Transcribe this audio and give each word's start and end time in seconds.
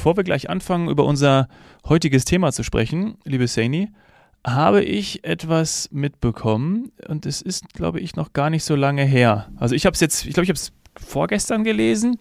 bevor 0.00 0.16
wir 0.16 0.24
gleich 0.24 0.48
anfangen, 0.48 0.88
über 0.88 1.04
unser 1.04 1.46
heutiges 1.86 2.24
Thema 2.24 2.52
zu 2.52 2.62
sprechen, 2.62 3.18
liebe 3.24 3.46
Saini, 3.46 3.90
habe 4.46 4.82
ich 4.82 5.24
etwas 5.24 5.90
mitbekommen 5.92 6.90
und 7.06 7.26
es 7.26 7.42
ist, 7.42 7.74
glaube 7.74 8.00
ich, 8.00 8.16
noch 8.16 8.32
gar 8.32 8.48
nicht 8.48 8.64
so 8.64 8.74
lange 8.76 9.04
her. 9.04 9.50
Also 9.56 9.74
ich 9.74 9.84
habe 9.84 9.92
es 9.92 10.00
jetzt, 10.00 10.24
ich 10.24 10.32
glaube, 10.32 10.44
ich 10.44 10.48
habe 10.48 10.56
es 10.56 10.72
vorgestern 10.96 11.64
gelesen 11.64 12.18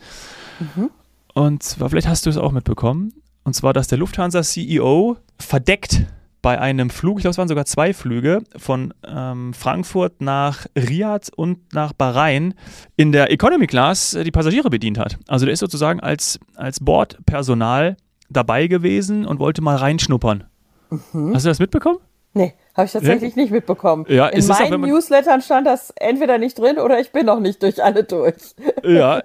mhm. 0.76 0.90
und 1.34 1.64
zwar, 1.64 1.90
vielleicht 1.90 2.10
hast 2.10 2.26
du 2.26 2.30
es 2.30 2.36
auch 2.36 2.52
mitbekommen, 2.52 3.14
und 3.46 3.54
zwar, 3.54 3.72
dass 3.72 3.88
der 3.88 3.98
Lufthansa-CEO 4.00 5.16
verdeckt 5.40 6.06
bei 6.42 6.60
einem 6.60 6.90
Flug, 6.90 7.18
ich 7.18 7.24
glaube, 7.24 7.32
es 7.32 7.38
waren 7.38 7.48
sogar 7.48 7.66
zwei 7.66 7.94
Flüge, 7.94 8.42
von 8.56 8.94
ähm, 9.06 9.54
Frankfurt 9.54 10.22
nach 10.22 10.66
Riyadh 10.76 11.32
und 11.36 11.74
nach 11.74 11.94
Bahrain 11.94 12.54
in 12.96 13.12
der 13.12 13.32
Economy 13.32 13.68
Class 13.68 14.14
äh, 14.14 14.24
die 14.24 14.32
Passagiere 14.32 14.70
bedient 14.70 14.98
hat. 14.98 15.18
Also 15.28 15.46
der 15.46 15.54
ist 15.54 15.60
sozusagen 15.60 16.00
als, 16.00 16.40
als 16.56 16.80
Bordpersonal 16.80 17.98
dabei 18.30 18.68
gewesen 18.68 19.26
und 19.26 19.40
wollte 19.40 19.62
mal 19.62 19.76
reinschnuppern. 19.76 20.46
Mhm. 20.90 21.34
Hast 21.34 21.46
du 21.46 21.50
das 21.50 21.60
mitbekommen? 21.60 22.00
Nee, 22.34 22.54
habe 22.76 22.86
ich 22.86 22.92
tatsächlich 22.92 23.36
ja. 23.36 23.42
nicht 23.42 23.52
mitbekommen. 23.52 24.06
Ja, 24.08 24.28
In 24.28 24.46
meinen 24.46 24.84
auch, 24.84 24.88
Newslettern 24.88 25.42
stand 25.42 25.66
das 25.66 25.92
entweder 25.96 26.38
nicht 26.38 26.60
drin 26.60 26.78
oder 26.78 27.00
ich 27.00 27.12
bin 27.12 27.26
noch 27.26 27.40
nicht 27.40 27.64
durch 27.64 27.84
alle 27.84 28.04
durch. 28.04 28.56
Ja, 28.84 29.20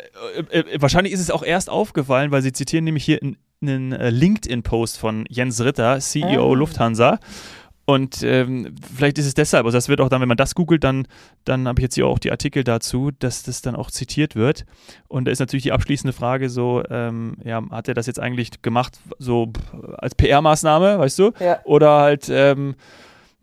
äh, 0.51 0.59
äh, 0.59 0.81
wahrscheinlich 0.81 1.13
ist 1.13 1.21
es 1.21 1.31
auch 1.31 1.45
erst 1.45 1.71
aufgefallen, 1.71 2.33
weil 2.33 2.43
sie 2.43 2.53
zitieren 2.53 2.85
nämlich 2.85 3.05
hier 3.05 3.21
einen 3.23 3.37
äh, 3.63 4.11
LinkedIn-Post 4.11 4.99
von 4.99 5.25
Jens 5.29 5.61
Ritter, 5.63 5.99
CEO 5.99 6.53
ah. 6.53 6.55
Lufthansa. 6.55 7.19
Und 7.87 8.23
ähm, 8.23 8.75
vielleicht 8.97 9.19
ist 9.19 9.27
es 9.27 9.35
deshalb, 9.35 9.67
also 9.67 9.77
das 9.77 9.91
wird 9.91 10.01
auch 10.01 10.09
dann, 10.09 10.23
wenn 10.23 10.29
man 10.29 10.39
das 10.39 10.55
googelt, 10.55 10.85
dann, 10.85 11.07
dann 11.45 11.69
habe 11.69 11.81
ich 11.81 11.83
jetzt 11.83 11.97
hier 11.97 12.07
auch 12.07 12.19
die 12.19 12.31
Artikel 12.31 12.65
dazu, 12.65 13.11
dass 13.19 13.43
das 13.43 13.61
dann 13.61 13.77
auch 13.77 13.91
zitiert 13.91 14.37
wird. 14.37 14.65
Und 15.07 15.27
da 15.27 15.33
ist 15.33 15.39
natürlich 15.39 15.65
die 15.65 15.73
abschließende 15.73 16.15
Frage 16.15 16.49
so, 16.49 16.83
ähm, 16.89 17.37
ja, 17.45 17.63
hat 17.71 17.89
er 17.89 17.95
das 17.95 18.07
jetzt 18.07 18.21
eigentlich 18.21 18.63
gemacht, 18.63 18.99
so 19.19 19.53
als 19.99 20.15
PR-Maßnahme, 20.15 20.99
weißt 20.99 21.19
du? 21.19 21.33
Ja. 21.41 21.61
Oder 21.65 22.01
halt, 22.01 22.29
ähm, 22.31 22.75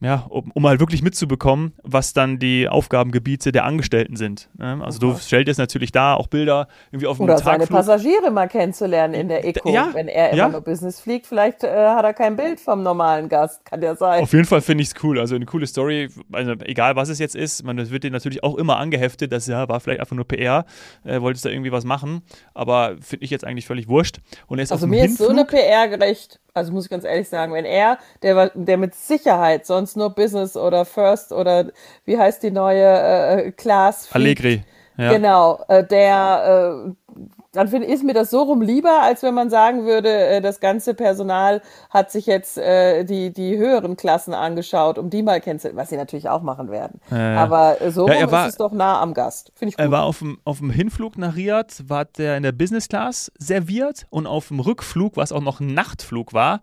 ja, 0.02 0.25
um, 0.30 0.52
um 0.55 0.67
halt 0.67 0.80
wirklich 0.80 1.03
mitzubekommen, 1.03 1.73
was 1.83 2.13
dann 2.13 2.39
die 2.39 2.67
Aufgabengebiete 2.67 3.52
der 3.52 3.66
Angestellten 3.66 4.16
sind. 4.16 4.49
Ne? 4.57 4.80
Also 4.83 4.97
du 4.97 5.16
stellst 5.16 5.59
natürlich 5.59 5.91
da 5.91 6.16
auch 6.16 6.25
Bilder 6.25 6.67
irgendwie 6.91 7.05
auf 7.05 7.17
dem 7.17 7.25
Oder 7.25 7.35
Tagflug. 7.35 7.67
seine 7.67 7.67
Passagiere 7.67 8.31
mal 8.31 8.47
kennenzulernen 8.47 9.13
in 9.13 9.27
der 9.27 9.45
Eco. 9.45 9.69
Ja, 9.72 9.89
Wenn 9.94 10.07
er 10.07 10.31
immer 10.31 10.38
ja. 10.38 10.49
nur 10.49 10.61
Business 10.61 10.99
fliegt, 10.99 11.27
vielleicht 11.27 11.63
äh, 11.63 11.69
hat 11.69 12.03
er 12.03 12.13
kein 12.13 12.35
Bild 12.35 12.59
vom 12.59 12.81
normalen 12.81 13.29
Gast, 13.29 13.63
kann 13.63 13.83
ja 13.83 13.95
sein. 13.95 14.23
Auf 14.23 14.33
jeden 14.33 14.45
Fall 14.45 14.61
finde 14.61 14.81
ich 14.81 14.89
es 14.89 15.03
cool. 15.03 15.19
Also 15.19 15.35
eine 15.35 15.45
coole 15.45 15.67
Story, 15.67 16.09
also 16.31 16.53
egal 16.63 16.95
was 16.95 17.09
es 17.09 17.19
jetzt 17.19 17.35
ist, 17.35 17.63
man, 17.63 17.77
das 17.77 17.91
wird 17.91 18.03
dir 18.03 18.09
natürlich 18.09 18.44
auch 18.44 18.57
immer 18.57 18.77
angeheftet, 18.77 19.31
das 19.31 19.45
ja, 19.45 19.69
war 19.69 19.79
vielleicht 19.79 19.99
einfach 19.99 20.16
nur 20.16 20.27
PR, 20.27 20.66
äh, 21.03 21.22
wolltest 21.22 21.45
da 21.45 21.49
irgendwie 21.49 21.72
was 21.72 21.85
machen, 21.85 22.23
aber 22.55 22.95
finde 23.02 23.23
ich 23.23 23.29
jetzt 23.29 23.45
eigentlich 23.45 23.67
völlig 23.67 23.88
wurscht. 23.88 24.17
Und 24.47 24.57
er 24.57 24.63
ist 24.63 24.72
also 24.72 24.88
mir 24.88 25.05
ist 25.05 25.19
so 25.19 25.29
eine 25.29 25.45
PR 25.45 25.88
gerecht. 25.88 26.39
Also 26.53 26.73
muss 26.73 26.85
ich 26.85 26.89
ganz 26.89 27.05
ehrlich 27.05 27.30
sagen, 27.30 27.53
wenn 27.53 27.66
er, 27.66 27.97
der, 28.21 28.52
der 28.53 28.77
mit 28.77 28.94
Sicherheit 28.94 29.66
sonst 29.66 29.95
nur 29.95 30.09
Business 30.09 30.57
oder 30.57 30.83
First 30.83 31.31
oder 31.31 31.71
wie 32.03 32.17
heißt 32.17 32.44
die 32.44 32.52
neue 32.52 32.85
äh, 32.85 33.52
Class? 33.52 34.09
Allegri. 34.11 34.63
Ja. 34.97 35.13
Genau, 35.13 35.63
äh, 35.69 35.85
der, 35.85 36.85
äh, 36.88 37.11
dann 37.52 37.67
find, 37.67 37.85
ist 37.85 38.03
mir 38.03 38.13
das 38.13 38.31
so 38.31 38.44
rum 38.44 38.61
lieber, 38.61 39.02
als 39.02 39.23
wenn 39.23 39.33
man 39.33 39.49
sagen 39.49 39.85
würde, 39.85 40.09
äh, 40.09 40.41
das 40.41 40.59
ganze 40.59 40.94
Personal 40.94 41.61
hat 41.89 42.11
sich 42.11 42.25
jetzt 42.25 42.57
äh, 42.57 43.03
die, 43.03 43.33
die 43.33 43.57
höheren 43.57 43.97
Klassen 43.97 44.33
angeschaut, 44.33 44.97
um 44.97 45.09
die 45.09 45.21
mal 45.21 45.41
kennenzulernen, 45.41 45.77
was 45.77 45.89
sie 45.89 45.97
natürlich 45.97 46.29
auch 46.29 46.41
machen 46.41 46.72
werden. 46.72 47.02
Ja, 47.09 47.35
Aber 47.38 47.81
äh, 47.81 47.91
so 47.91 48.07
ja, 48.07 48.23
rum 48.23 48.31
war, 48.31 48.47
ist 48.47 48.53
es 48.53 48.57
doch 48.57 48.72
nah 48.72 49.02
am 49.02 49.13
Gast. 49.13 49.52
Finde 49.55 49.72
ich 49.72 49.77
gut. 49.77 49.85
Er 49.85 49.91
war 49.91 50.03
auf 50.03 50.19
dem, 50.19 50.39
auf 50.45 50.59
dem 50.59 50.69
Hinflug 50.69 51.17
nach 51.17 51.35
Riyadh, 51.35 51.83
war 51.88 52.05
der 52.05 52.38
in 52.38 52.44
der 52.44 52.53
Business 52.53 52.88
Class 52.88 53.31
serviert 53.38 54.05
und 54.09 54.27
auf 54.27 54.47
dem 54.47 54.61
Rückflug, 54.61 55.17
was 55.17 55.33
auch 55.33 55.41
noch 55.41 55.59
ein 55.59 55.73
Nachtflug 55.73 56.33
war, 56.33 56.61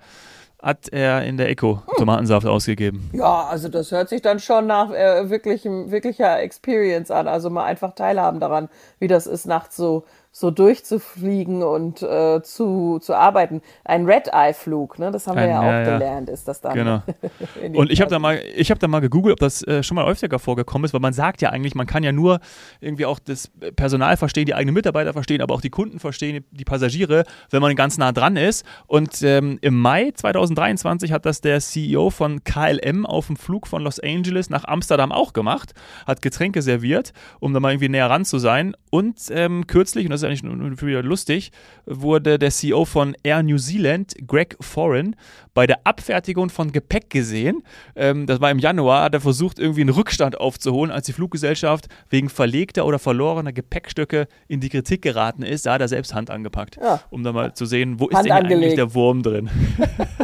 hat 0.60 0.88
er 0.88 1.24
in 1.24 1.36
der 1.36 1.50
Eco 1.50 1.82
hm. 1.86 1.94
Tomatensaft 1.98 2.46
ausgegeben. 2.46 3.10
Ja, 3.12 3.44
also 3.44 3.68
das 3.68 3.92
hört 3.92 4.08
sich 4.08 4.22
dann 4.22 4.40
schon 4.40 4.66
nach 4.66 4.90
äh, 4.90 5.30
wirklichem, 5.30 5.90
wirklicher 5.90 6.40
Experience 6.40 7.10
an. 7.10 7.28
Also 7.28 7.50
mal 7.50 7.64
einfach 7.64 7.94
teilhaben 7.94 8.40
daran, 8.40 8.68
wie 8.98 9.06
das 9.06 9.26
ist, 9.26 9.46
nachts 9.46 9.76
so 9.76 10.04
so 10.30 10.50
durchzufliegen 10.50 11.62
und 11.62 12.02
äh, 12.02 12.42
zu, 12.42 12.98
zu 13.00 13.14
arbeiten. 13.14 13.62
Ein 13.84 14.06
Red-Eye-Flug, 14.06 14.98
ne? 14.98 15.10
das 15.10 15.26
haben 15.26 15.38
Ein, 15.38 15.48
wir 15.48 15.54
ja, 15.54 15.62
ja 15.62 15.68
auch 15.68 15.86
ja. 15.86 15.98
gelernt, 15.98 16.28
ist 16.28 16.46
das 16.46 16.60
dann. 16.60 16.74
Genau. 16.74 17.02
und 17.74 17.90
ich 17.90 18.00
habe 18.00 18.10
da, 18.10 18.18
mal, 18.18 18.36
hab 18.36 18.78
da 18.78 18.88
mal 18.88 19.00
gegoogelt, 19.00 19.32
ob 19.32 19.40
das 19.40 19.66
äh, 19.66 19.82
schon 19.82 19.94
mal 19.94 20.06
öfter 20.06 20.38
vorgekommen 20.38 20.84
ist, 20.84 20.92
weil 20.92 21.00
man 21.00 21.12
sagt 21.12 21.42
ja 21.42 21.50
eigentlich, 21.50 21.74
man 21.74 21.86
kann 21.86 22.02
ja 22.02 22.12
nur 22.12 22.40
irgendwie 22.80 23.06
auch 23.06 23.18
das 23.18 23.50
Personal 23.76 24.16
verstehen, 24.16 24.46
die 24.46 24.54
eigenen 24.54 24.74
Mitarbeiter 24.74 25.12
verstehen, 25.12 25.40
aber 25.40 25.54
auch 25.54 25.60
die 25.60 25.70
Kunden 25.70 25.98
verstehen, 25.98 26.44
die 26.50 26.64
Passagiere, 26.64 27.24
wenn 27.50 27.62
man 27.62 27.74
ganz 27.74 27.98
nah 27.98 28.12
dran 28.12 28.36
ist. 28.36 28.64
Und 28.86 29.22
ähm, 29.22 29.58
im 29.62 29.78
Mai 29.80 30.12
2023 30.14 31.10
hat 31.10 31.26
das 31.26 31.40
der 31.40 31.60
CEO 31.60 32.10
von 32.10 32.44
KLM 32.44 33.06
auf 33.06 33.26
dem 33.26 33.36
Flug 33.36 33.66
von 33.66 33.82
Los 33.82 33.98
Angeles 33.98 34.50
nach 34.50 34.64
Amsterdam 34.64 35.10
auch 35.10 35.32
gemacht, 35.32 35.72
hat 36.06 36.22
Getränke 36.22 36.62
serviert, 36.62 37.12
um 37.40 37.54
da 37.54 37.60
mal 37.60 37.72
irgendwie 37.72 37.88
näher 37.88 38.10
ran 38.10 38.24
zu 38.24 38.38
sein. 38.38 38.76
Und 38.90 39.18
ähm, 39.30 39.66
kürzlich, 39.66 40.06
und 40.06 40.10
das 40.10 40.17
ist 40.22 40.24
eigentlich 40.24 40.42
nur 40.42 40.80
wieder 40.82 41.02
lustig, 41.02 41.50
wurde 41.86 42.38
der 42.38 42.50
CEO 42.50 42.84
von 42.84 43.16
Air 43.22 43.42
New 43.42 43.58
Zealand, 43.58 44.14
Greg 44.26 44.56
Foran, 44.60 45.16
bei 45.54 45.66
der 45.66 45.80
Abfertigung 45.84 46.50
von 46.50 46.72
Gepäck 46.72 47.10
gesehen. 47.10 47.62
Ähm, 47.96 48.26
das 48.26 48.40
war 48.40 48.50
im 48.50 48.58
Januar, 48.58 49.04
hat 49.04 49.14
er 49.14 49.20
versucht, 49.20 49.58
irgendwie 49.58 49.80
einen 49.80 49.90
Rückstand 49.90 50.38
aufzuholen, 50.38 50.90
als 50.90 51.06
die 51.06 51.12
Fluggesellschaft 51.12 51.88
wegen 52.10 52.28
verlegter 52.28 52.86
oder 52.86 52.98
verlorener 52.98 53.52
Gepäckstücke 53.52 54.28
in 54.46 54.60
die 54.60 54.68
Kritik 54.68 55.02
geraten 55.02 55.42
ist. 55.42 55.66
Da 55.66 55.74
hat 55.74 55.80
er 55.80 55.88
selbst 55.88 56.14
Hand 56.14 56.30
angepackt, 56.30 56.76
ja. 56.76 57.00
um 57.10 57.24
da 57.24 57.32
mal 57.32 57.54
zu 57.54 57.66
sehen, 57.66 57.98
wo 57.98 58.10
Hand 58.10 58.14
ist 58.14 58.24
denn 58.24 58.32
eigentlich 58.32 58.74
der 58.74 58.94
Wurm 58.94 59.22
drin. 59.22 59.50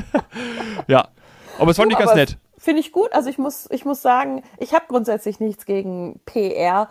ja, 0.89 1.09
aber 1.59 1.71
es 1.71 1.77
fand 1.77 1.93
ich 1.93 1.99
ganz 1.99 2.15
nett. 2.15 2.39
Finde 2.65 2.81
ich 2.81 2.93
gut. 2.93 3.13
Also 3.13 3.29
ich 3.29 3.37
muss, 3.37 3.69
ich 3.71 3.85
muss 3.85 4.01
sagen, 4.01 4.43
ich 4.59 4.73
habe 4.73 4.87
grundsätzlich 4.89 5.39
nichts 5.39 5.67
gegen 5.67 6.19
PR. 6.25 6.89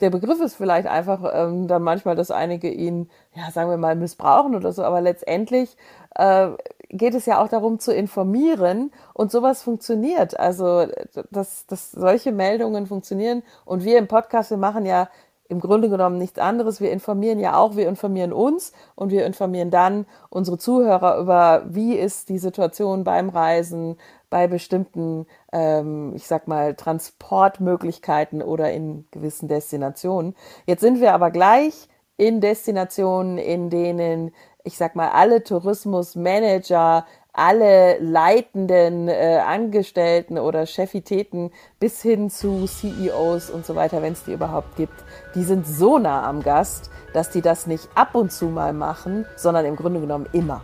Der 0.00 0.08
Begriff 0.08 0.40
ist 0.40 0.54
vielleicht 0.54 0.86
einfach 0.88 1.30
ähm, 1.34 1.68
dann 1.68 1.82
manchmal, 1.82 2.16
dass 2.16 2.30
einige 2.30 2.70
ihn, 2.70 3.10
ja, 3.34 3.50
sagen 3.50 3.68
wir 3.68 3.76
mal, 3.76 3.94
missbrauchen 3.94 4.54
oder 4.54 4.72
so. 4.72 4.82
Aber 4.82 5.02
letztendlich 5.02 5.76
äh, 6.14 6.48
geht 6.88 7.12
es 7.12 7.26
ja 7.26 7.42
auch 7.42 7.48
darum 7.48 7.78
zu 7.78 7.92
informieren 7.92 8.90
und 9.12 9.30
sowas 9.30 9.60
funktioniert. 9.62 10.40
Also 10.40 10.86
dass, 11.30 11.66
dass 11.66 11.92
solche 11.92 12.32
Meldungen 12.32 12.86
funktionieren 12.86 13.42
und 13.66 13.84
wir 13.84 13.98
im 13.98 14.08
Podcast, 14.08 14.48
wir 14.48 14.56
machen 14.56 14.86
ja 14.86 15.10
im 15.52 15.60
Grunde 15.60 15.90
genommen 15.90 16.16
nichts 16.16 16.38
anderes. 16.38 16.80
Wir 16.80 16.90
informieren 16.90 17.38
ja 17.38 17.58
auch, 17.58 17.76
wir 17.76 17.86
informieren 17.86 18.32
uns 18.32 18.72
und 18.94 19.10
wir 19.10 19.26
informieren 19.26 19.70
dann 19.70 20.06
unsere 20.30 20.56
Zuhörer 20.56 21.18
über, 21.18 21.64
wie 21.66 21.96
ist 21.96 22.30
die 22.30 22.38
Situation 22.38 23.04
beim 23.04 23.28
Reisen, 23.28 23.98
bei 24.32 24.46
bestimmten, 24.46 25.26
ähm, 25.52 26.14
ich 26.16 26.26
sag 26.26 26.48
mal, 26.48 26.74
Transportmöglichkeiten 26.74 28.40
oder 28.40 28.72
in 28.72 29.04
gewissen 29.10 29.46
Destinationen. 29.46 30.34
Jetzt 30.64 30.80
sind 30.80 31.02
wir 31.02 31.12
aber 31.12 31.30
gleich 31.30 31.86
in 32.16 32.40
Destinationen, 32.40 33.36
in 33.36 33.68
denen, 33.68 34.32
ich 34.64 34.78
sag 34.78 34.96
mal, 34.96 35.10
alle 35.10 35.44
Tourismusmanager, 35.44 37.04
alle 37.34 37.98
leitenden 37.98 39.08
äh, 39.08 39.42
Angestellten 39.46 40.38
oder 40.38 40.64
Chefitäten 40.64 41.50
bis 41.78 42.00
hin 42.00 42.30
zu 42.30 42.64
CEOs 42.66 43.50
und 43.50 43.66
so 43.66 43.74
weiter, 43.74 44.00
wenn 44.00 44.14
es 44.14 44.24
die 44.24 44.32
überhaupt 44.32 44.76
gibt, 44.76 45.04
die 45.34 45.44
sind 45.44 45.66
so 45.66 45.98
nah 45.98 46.26
am 46.26 46.42
Gast, 46.42 46.90
dass 47.12 47.28
die 47.28 47.42
das 47.42 47.66
nicht 47.66 47.86
ab 47.94 48.14
und 48.14 48.32
zu 48.32 48.46
mal 48.46 48.72
machen, 48.72 49.26
sondern 49.36 49.66
im 49.66 49.76
Grunde 49.76 50.00
genommen 50.00 50.26
immer. 50.32 50.62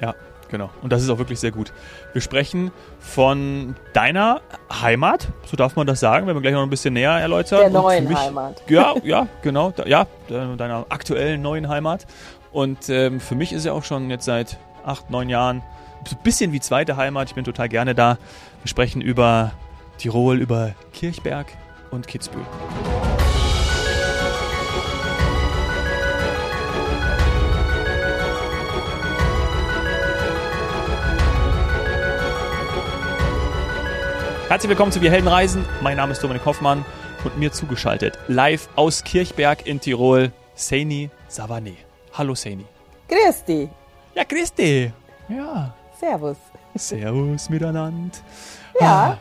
Ja, 0.00 0.14
Genau. 0.50 0.70
Und 0.82 0.92
das 0.92 1.02
ist 1.02 1.10
auch 1.10 1.18
wirklich 1.18 1.38
sehr 1.38 1.52
gut. 1.52 1.72
Wir 2.12 2.20
sprechen 2.20 2.72
von 2.98 3.76
deiner 3.92 4.40
Heimat, 4.82 5.28
so 5.46 5.56
darf 5.56 5.76
man 5.76 5.86
das 5.86 6.00
sagen, 6.00 6.26
wenn 6.26 6.34
wir 6.34 6.40
gleich 6.40 6.54
noch 6.54 6.62
ein 6.62 6.70
bisschen 6.70 6.94
näher 6.94 7.12
erläutern. 7.12 7.60
Der 7.60 7.70
neuen 7.70 8.08
mich, 8.08 8.18
Heimat. 8.18 8.62
Ja, 8.68 8.94
ja, 9.04 9.28
genau. 9.42 9.72
Ja, 9.86 10.06
deiner 10.28 10.86
aktuellen 10.88 11.40
neuen 11.42 11.68
Heimat. 11.68 12.06
Und 12.52 12.88
ähm, 12.88 13.20
für 13.20 13.36
mich 13.36 13.52
ist 13.52 13.64
ja 13.64 13.72
auch 13.72 13.84
schon 13.84 14.10
jetzt 14.10 14.24
seit 14.24 14.58
acht, 14.84 15.10
neun 15.10 15.28
Jahren 15.28 15.62
so 16.08 16.16
ein 16.16 16.22
bisschen 16.22 16.52
wie 16.52 16.60
zweite 16.60 16.96
Heimat. 16.96 17.28
Ich 17.28 17.34
bin 17.34 17.44
total 17.44 17.68
gerne 17.68 17.94
da. 17.94 18.18
Wir 18.62 18.68
sprechen 18.68 19.00
über 19.00 19.52
Tirol, 19.98 20.38
über 20.38 20.72
Kirchberg 20.92 21.46
und 21.90 22.08
Kitzbühel. 22.08 22.46
Herzlich 34.50 34.70
willkommen 34.70 34.90
zu 34.90 35.00
Wir 35.00 35.12
Helden 35.12 35.28
Reisen. 35.28 35.64
Mein 35.80 35.96
Name 35.96 36.10
ist 36.10 36.24
Dominik 36.24 36.44
Hoffmann 36.44 36.84
und 37.22 37.38
mir 37.38 37.52
zugeschaltet 37.52 38.18
live 38.26 38.68
aus 38.74 39.04
Kirchberg 39.04 39.64
in 39.64 39.80
Tirol, 39.80 40.32
Seini 40.56 41.08
Savane. 41.28 41.76
Hallo 42.14 42.34
Seini. 42.34 42.64
Grüß 43.06 43.44
dich. 43.44 43.68
Ja, 44.12 44.24
dich. 44.24 44.90
Ja. 45.28 45.72
Servus. 46.00 46.36
Servus 46.74 47.48
miteinander. 47.48 48.18
Ja, 48.80 49.12
ah. 49.12 49.18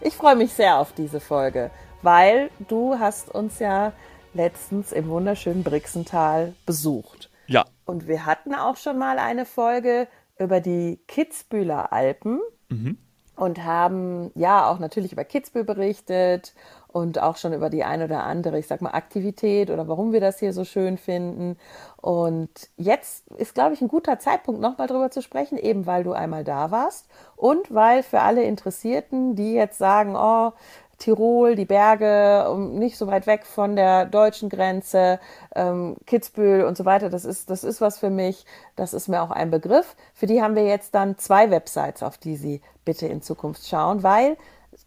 ich 0.00 0.14
freue 0.14 0.36
mich 0.36 0.54
sehr 0.54 0.78
auf 0.78 0.94
diese 0.94 1.20
Folge, 1.20 1.70
weil 2.00 2.48
du 2.66 2.98
hast 2.98 3.30
uns 3.30 3.58
ja 3.58 3.92
letztens 4.32 4.92
im 4.92 5.08
wunderschönen 5.08 5.62
Brixental 5.62 6.54
besucht. 6.64 7.28
Ja. 7.48 7.66
Und 7.84 8.08
wir 8.08 8.24
hatten 8.24 8.54
auch 8.54 8.78
schon 8.78 8.96
mal 8.96 9.18
eine 9.18 9.44
Folge 9.44 10.08
über 10.38 10.62
die 10.62 10.98
Kitzbühler 11.06 11.92
Alpen 11.92 12.40
mhm. 12.70 12.96
Und 13.40 13.64
haben 13.64 14.30
ja 14.34 14.68
auch 14.68 14.78
natürlich 14.78 15.12
über 15.12 15.24
Kitzbühel 15.24 15.64
berichtet 15.64 16.52
und 16.88 17.22
auch 17.22 17.38
schon 17.38 17.54
über 17.54 17.70
die 17.70 17.84
ein 17.84 18.02
oder 18.02 18.24
andere, 18.24 18.58
ich 18.58 18.66
sag 18.66 18.82
mal, 18.82 18.90
Aktivität 18.90 19.70
oder 19.70 19.88
warum 19.88 20.12
wir 20.12 20.20
das 20.20 20.38
hier 20.38 20.52
so 20.52 20.64
schön 20.64 20.98
finden. 20.98 21.56
Und 21.96 22.50
jetzt 22.76 23.30
ist, 23.30 23.54
glaube 23.54 23.72
ich, 23.72 23.80
ein 23.80 23.88
guter 23.88 24.18
Zeitpunkt, 24.18 24.60
nochmal 24.60 24.88
drüber 24.88 25.10
zu 25.10 25.22
sprechen, 25.22 25.56
eben 25.56 25.86
weil 25.86 26.04
du 26.04 26.12
einmal 26.12 26.44
da 26.44 26.70
warst 26.70 27.08
und 27.34 27.72
weil 27.74 28.02
für 28.02 28.20
alle 28.20 28.42
Interessierten, 28.42 29.36
die 29.36 29.54
jetzt 29.54 29.78
sagen, 29.78 30.16
oh, 30.16 30.52
Tirol, 31.00 31.56
die 31.56 31.64
Berge, 31.64 32.54
nicht 32.56 32.96
so 32.96 33.08
weit 33.08 33.26
weg 33.26 33.44
von 33.44 33.74
der 33.74 34.04
deutschen 34.04 34.48
Grenze, 34.48 35.18
ähm, 35.56 35.96
Kitzbühel 36.06 36.64
und 36.64 36.76
so 36.76 36.84
weiter. 36.84 37.10
Das 37.10 37.24
ist, 37.24 37.50
das 37.50 37.64
ist 37.64 37.80
was 37.80 37.98
für 37.98 38.10
mich. 38.10 38.44
Das 38.76 38.94
ist 38.94 39.08
mir 39.08 39.22
auch 39.22 39.32
ein 39.32 39.50
Begriff. 39.50 39.96
Für 40.14 40.26
die 40.26 40.40
haben 40.40 40.54
wir 40.54 40.64
jetzt 40.64 40.94
dann 40.94 41.18
zwei 41.18 41.50
Websites, 41.50 42.02
auf 42.02 42.18
die 42.18 42.36
Sie 42.36 42.60
bitte 42.84 43.06
in 43.06 43.22
Zukunft 43.22 43.66
schauen, 43.66 44.02
weil 44.02 44.36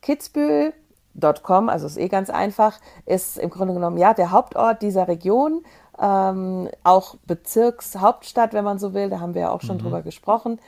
Kitzbühel 0.01 0.74
Com, 1.44 1.69
also 1.69 1.86
ist 1.86 1.98
eh 1.98 2.07
ganz 2.07 2.30
einfach, 2.30 2.80
ist 3.06 3.38
im 3.38 3.51
Grunde 3.51 3.75
genommen 3.75 3.98
ja 3.98 4.15
der 4.15 4.31
Hauptort 4.31 4.81
dieser 4.81 5.07
Region, 5.07 5.63
ähm, 6.01 6.69
auch 6.83 7.15
Bezirkshauptstadt, 7.27 8.54
wenn 8.54 8.63
man 8.63 8.80
so 8.80 8.95
will, 8.95 9.10
da 9.10 9.19
haben 9.19 9.36
wir 9.36 9.44
ja 9.44 9.51
auch 9.51 9.62
schon 9.62 9.77
mhm. 9.77 9.81
drüber 9.81 10.01
gesprochen, 10.01 10.60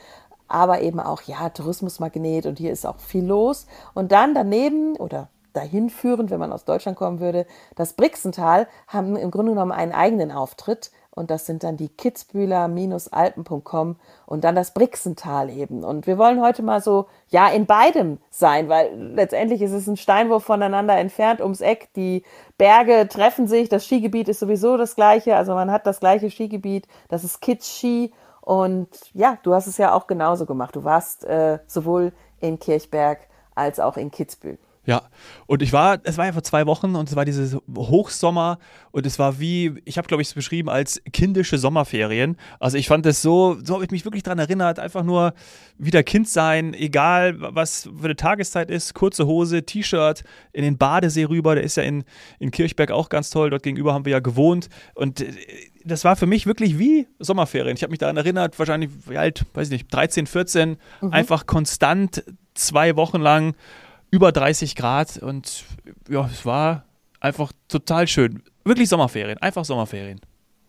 aber 0.48 0.82
eben 0.82 1.00
auch 1.00 1.22
ja 1.22 1.48
Tourismusmagnet 1.48 2.46
und 2.46 2.58
hier 2.58 2.72
ist 2.72 2.86
auch 2.86 3.00
viel 3.00 3.24
los. 3.26 3.66
Und 3.94 4.12
dann 4.12 4.34
daneben 4.34 4.96
oder 4.96 5.28
dahin 5.56 5.90
führend, 5.90 6.30
wenn 6.30 6.40
man 6.40 6.52
aus 6.52 6.64
Deutschland 6.64 6.98
kommen 6.98 7.20
würde, 7.20 7.46
das 7.74 7.94
Brixental 7.94 8.68
haben 8.86 9.16
im 9.16 9.30
Grunde 9.30 9.52
genommen 9.52 9.72
einen 9.72 9.92
eigenen 9.92 10.30
Auftritt 10.30 10.90
und 11.16 11.30
das 11.30 11.46
sind 11.46 11.64
dann 11.64 11.78
die 11.78 11.88
kitzbühler-alpen.com 11.88 13.96
und 14.26 14.44
dann 14.44 14.54
das 14.54 14.72
Brixental 14.72 15.48
eben. 15.48 15.82
Und 15.82 16.06
wir 16.06 16.18
wollen 16.18 16.42
heute 16.42 16.62
mal 16.62 16.82
so, 16.82 17.06
ja, 17.28 17.48
in 17.48 17.64
beidem 17.64 18.18
sein, 18.28 18.68
weil 18.68 18.94
letztendlich 18.94 19.62
ist 19.62 19.72
es 19.72 19.86
ein 19.86 19.96
Steinwurf 19.96 20.44
voneinander 20.44 20.98
entfernt 20.98 21.40
ums 21.40 21.62
Eck. 21.62 21.88
Die 21.96 22.22
Berge 22.58 23.08
treffen 23.08 23.48
sich, 23.48 23.70
das 23.70 23.86
Skigebiet 23.86 24.28
ist 24.28 24.40
sowieso 24.40 24.76
das 24.76 24.94
gleiche, 24.94 25.36
also 25.36 25.54
man 25.54 25.70
hat 25.70 25.86
das 25.86 26.00
gleiche 26.00 26.30
Skigebiet, 26.30 26.86
das 27.08 27.24
ist 27.24 27.40
Kitzski. 27.40 28.12
Und 28.42 28.90
ja, 29.14 29.38
du 29.42 29.54
hast 29.54 29.68
es 29.68 29.78
ja 29.78 29.94
auch 29.94 30.06
genauso 30.06 30.44
gemacht. 30.44 30.76
Du 30.76 30.84
warst 30.84 31.24
äh, 31.24 31.60
sowohl 31.66 32.12
in 32.40 32.58
Kirchberg 32.58 33.20
als 33.54 33.80
auch 33.80 33.96
in 33.96 34.10
Kitzbühel. 34.10 34.58
Ja, 34.86 35.08
und 35.46 35.62
ich 35.62 35.72
war, 35.72 35.98
es 36.04 36.16
war 36.16 36.26
ja 36.26 36.32
vor 36.32 36.44
zwei 36.44 36.64
Wochen 36.66 36.94
und 36.94 37.08
es 37.08 37.16
war 37.16 37.24
dieses 37.24 37.56
Hochsommer 37.76 38.58
und 38.92 39.04
es 39.04 39.18
war 39.18 39.40
wie, 39.40 39.74
ich 39.84 39.98
habe 39.98 40.06
glaube 40.06 40.22
ich 40.22 40.28
es 40.28 40.34
beschrieben 40.34 40.68
als 40.68 41.02
kindische 41.12 41.58
Sommerferien. 41.58 42.36
Also 42.60 42.78
ich 42.78 42.86
fand 42.86 43.04
es 43.04 43.20
so, 43.20 43.56
so 43.64 43.74
habe 43.74 43.84
ich 43.84 43.90
mich 43.90 44.04
wirklich 44.04 44.22
daran 44.22 44.38
erinnert, 44.38 44.78
einfach 44.78 45.02
nur 45.02 45.34
wieder 45.76 46.04
Kind 46.04 46.28
sein, 46.28 46.72
egal 46.72 47.34
was 47.38 47.90
für 47.98 48.04
eine 48.04 48.14
Tageszeit 48.14 48.70
ist, 48.70 48.94
kurze 48.94 49.26
Hose, 49.26 49.64
T-Shirt, 49.64 50.22
in 50.52 50.62
den 50.62 50.78
Badesee 50.78 51.24
rüber, 51.24 51.56
der 51.56 51.64
ist 51.64 51.76
ja 51.76 51.82
in, 51.82 52.04
in 52.38 52.52
Kirchberg 52.52 52.92
auch 52.92 53.08
ganz 53.08 53.30
toll, 53.30 53.50
dort 53.50 53.64
gegenüber 53.64 53.92
haben 53.92 54.04
wir 54.04 54.12
ja 54.12 54.20
gewohnt 54.20 54.68
und 54.94 55.20
äh, 55.20 55.32
das 55.84 56.04
war 56.04 56.16
für 56.16 56.26
mich 56.26 56.46
wirklich 56.46 56.80
wie 56.80 57.06
Sommerferien. 57.20 57.76
Ich 57.76 57.82
habe 57.84 57.92
mich 57.92 58.00
daran 58.00 58.16
erinnert, 58.16 58.58
wahrscheinlich, 58.58 58.90
wie 59.06 59.16
alt, 59.16 59.44
weiß 59.54 59.68
ich 59.68 59.72
nicht, 59.72 59.94
13, 59.94 60.26
14, 60.26 60.76
mhm. 61.00 61.12
einfach 61.12 61.46
konstant 61.46 62.24
zwei 62.54 62.96
Wochen 62.96 63.20
lang 63.20 63.54
über 64.16 64.32
30 64.32 64.76
Grad 64.76 65.18
und 65.18 65.64
ja, 66.08 66.24
es 66.32 66.46
war 66.46 66.84
einfach 67.20 67.52
total 67.68 68.08
schön. 68.08 68.42
Wirklich 68.64 68.88
Sommerferien, 68.88 69.36
einfach 69.42 69.66
Sommerferien. 69.66 70.22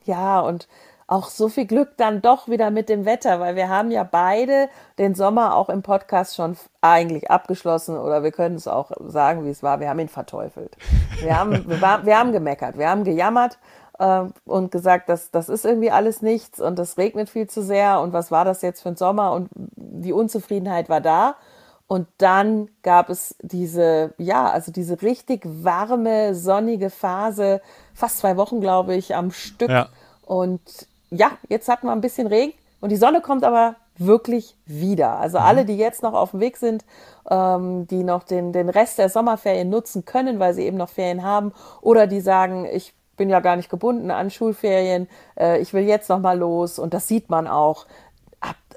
Ja, 0.04 0.42
und 0.42 0.68
auch 1.08 1.30
so 1.30 1.48
viel 1.48 1.66
Glück 1.66 1.92
dann 1.96 2.22
doch 2.22 2.50
wieder 2.50 2.72
mit 2.72 2.90
dem 2.90 3.06
Wetter, 3.06 3.40
weil 3.40 3.56
wir 3.56 3.70
haben 3.70 3.90
ja 3.90 4.04
beide 4.04 4.68
den 4.98 5.16
Sommer 5.16 5.56
auch 5.56 5.70
im 5.70 5.82
Podcast 5.82 6.36
schon 6.36 6.58
eigentlich 6.82 7.32
abgeschlossen 7.32 7.98
oder 7.98 8.22
wir 8.22 8.34
können 8.34 8.56
es 8.56 8.68
auch 8.68 8.92
sagen, 9.08 9.46
wie 9.46 9.50
es 9.50 9.64
war. 9.64 9.80
Wir 9.80 9.88
haben 9.88 10.00
ihn 10.00 10.10
verteufelt. 10.10 10.76
Wir 11.22 11.40
haben, 11.40 11.66
wir, 11.70 11.82
war, 11.82 12.06
wir 12.06 12.20
haben 12.20 12.34
gemeckert, 12.34 12.78
wir 12.78 12.90
haben 12.90 13.06
gejammert 13.06 13.60
äh, 13.98 14.24
und 14.44 14.72
gesagt, 14.74 15.08
dass 15.08 15.32
das 15.32 15.48
ist 15.48 15.64
irgendwie 15.64 15.92
alles 15.92 16.22
nichts 16.22 16.60
und 16.60 16.78
das 16.78 16.98
regnet 16.98 17.30
viel 17.30 17.48
zu 17.48 17.64
sehr 17.64 18.02
und 18.02 18.12
was 18.12 18.30
war 18.30 18.44
das 18.44 18.62
jetzt 18.62 18.82
für 18.82 18.90
ein 18.90 18.98
Sommer 18.98 19.32
und 19.32 19.48
die 19.56 20.12
Unzufriedenheit 20.12 20.90
war 20.90 21.00
da. 21.00 21.38
Und 21.88 22.08
dann 22.18 22.70
gab 22.84 23.10
es 23.10 23.36
diese, 23.42 24.14
ja, 24.18 24.50
also 24.50 24.74
diese 24.74 25.02
richtig 25.02 25.42
warme, 25.46 26.36
sonnige 26.36 26.90
Phase, 26.90 27.62
fast 27.94 28.20
zwei 28.20 28.36
Wochen, 28.36 28.60
glaube 28.60 28.96
ich, 28.96 29.16
am 29.16 29.32
Stück. 29.32 29.70
Ja. 29.70 29.88
Und 30.26 30.62
ja, 31.10 31.32
jetzt 31.48 31.70
hat 31.70 31.84
man 31.84 31.98
ein 31.98 32.02
bisschen 32.02 32.28
Regen 32.28 32.54
und 32.82 32.92
die 32.92 32.98
Sonne 32.98 33.22
kommt 33.22 33.46
aber 33.46 33.76
wirklich 33.98 34.56
wieder. 34.66 35.18
Also 35.18 35.40
mhm. 35.40 35.46
alle, 35.46 35.66
die 35.66 35.78
jetzt 35.78 36.04
noch 36.04 36.14
auf 36.14 36.32
dem 36.32 36.42
Weg 36.42 36.58
sind, 36.58 36.84
ähm, 37.30 37.88
die 37.88 38.04
noch 38.04 38.24
den, 38.24 38.52
den 38.52 38.70
Rest 38.70 38.98
der 38.98 39.10
Sommerferien 39.10 39.70
nutzen 39.70 40.04
können, 40.04 40.40
weil 40.40 40.54
sie 40.54 40.66
eben 40.66 40.78
noch 40.78 40.90
Ferien 40.90 41.24
haben, 41.24 41.54
oder 41.82 42.06
die 42.06 42.22
sagen, 42.22 42.66
ich 42.66 42.94
bin 43.16 43.30
ja 43.30 43.40
gar 43.40 43.56
nicht 43.56 43.70
gebunden 43.70 44.12
an 44.12 44.30
Schulferien, 44.30 45.08
äh, 45.40 45.60
ich 45.60 45.74
will 45.74 45.84
jetzt 45.84 46.10
noch 46.10 46.20
mal 46.20 46.38
los 46.38 46.78
und 46.78 46.94
das 46.94 47.08
sieht 47.08 47.30
man 47.30 47.48
auch 47.48 47.88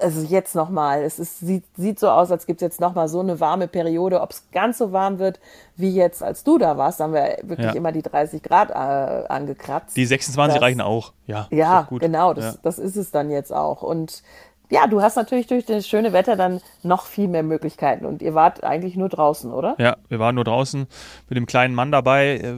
also 0.01 0.21
jetzt 0.21 0.55
nochmal, 0.55 1.03
es 1.03 1.19
ist, 1.19 1.39
sieht, 1.39 1.63
sieht 1.77 1.99
so 1.99 2.09
aus, 2.09 2.31
als 2.31 2.45
gibt 2.45 2.61
es 2.61 2.65
jetzt 2.65 2.81
nochmal 2.81 3.07
so 3.07 3.19
eine 3.19 3.39
warme 3.39 3.67
Periode. 3.67 4.21
Ob 4.21 4.31
es 4.31 4.49
ganz 4.51 4.77
so 4.77 4.91
warm 4.91 5.19
wird 5.19 5.39
wie 5.75 5.91
jetzt, 5.91 6.23
als 6.23 6.43
du 6.43 6.57
da 6.57 6.77
warst, 6.77 6.99
haben 6.99 7.13
wir 7.13 7.37
wirklich 7.43 7.67
ja. 7.67 7.73
immer 7.73 7.91
die 7.91 8.01
30 8.01 8.41
Grad 8.41 8.71
äh, 8.71 9.27
angekratzt. 9.27 9.95
Die 9.95 10.05
26 10.05 10.55
das, 10.55 10.61
reichen 10.61 10.81
auch, 10.81 11.13
ja. 11.27 11.47
Ja, 11.51 11.87
genau, 11.91 12.33
das, 12.33 12.55
ja. 12.55 12.59
das 12.63 12.79
ist 12.79 12.95
es 12.95 13.11
dann 13.11 13.29
jetzt 13.29 13.53
auch. 13.53 13.83
Und 13.83 14.23
ja, 14.71 14.87
du 14.87 15.01
hast 15.01 15.17
natürlich 15.17 15.47
durch 15.47 15.65
das 15.65 15.87
schöne 15.87 16.13
Wetter 16.13 16.37
dann 16.37 16.61
noch 16.81 17.05
viel 17.05 17.27
mehr 17.27 17.43
Möglichkeiten. 17.43 18.05
Und 18.05 18.21
ihr 18.21 18.33
wart 18.33 18.63
eigentlich 18.63 18.95
nur 18.95 19.09
draußen, 19.09 19.51
oder? 19.51 19.75
Ja, 19.77 19.97
wir 20.07 20.17
waren 20.19 20.35
nur 20.35 20.45
draußen 20.45 20.87
mit 21.27 21.37
dem 21.37 21.45
kleinen 21.45 21.75
Mann 21.75 21.91
dabei. 21.91 22.37
Äh, 22.37 22.55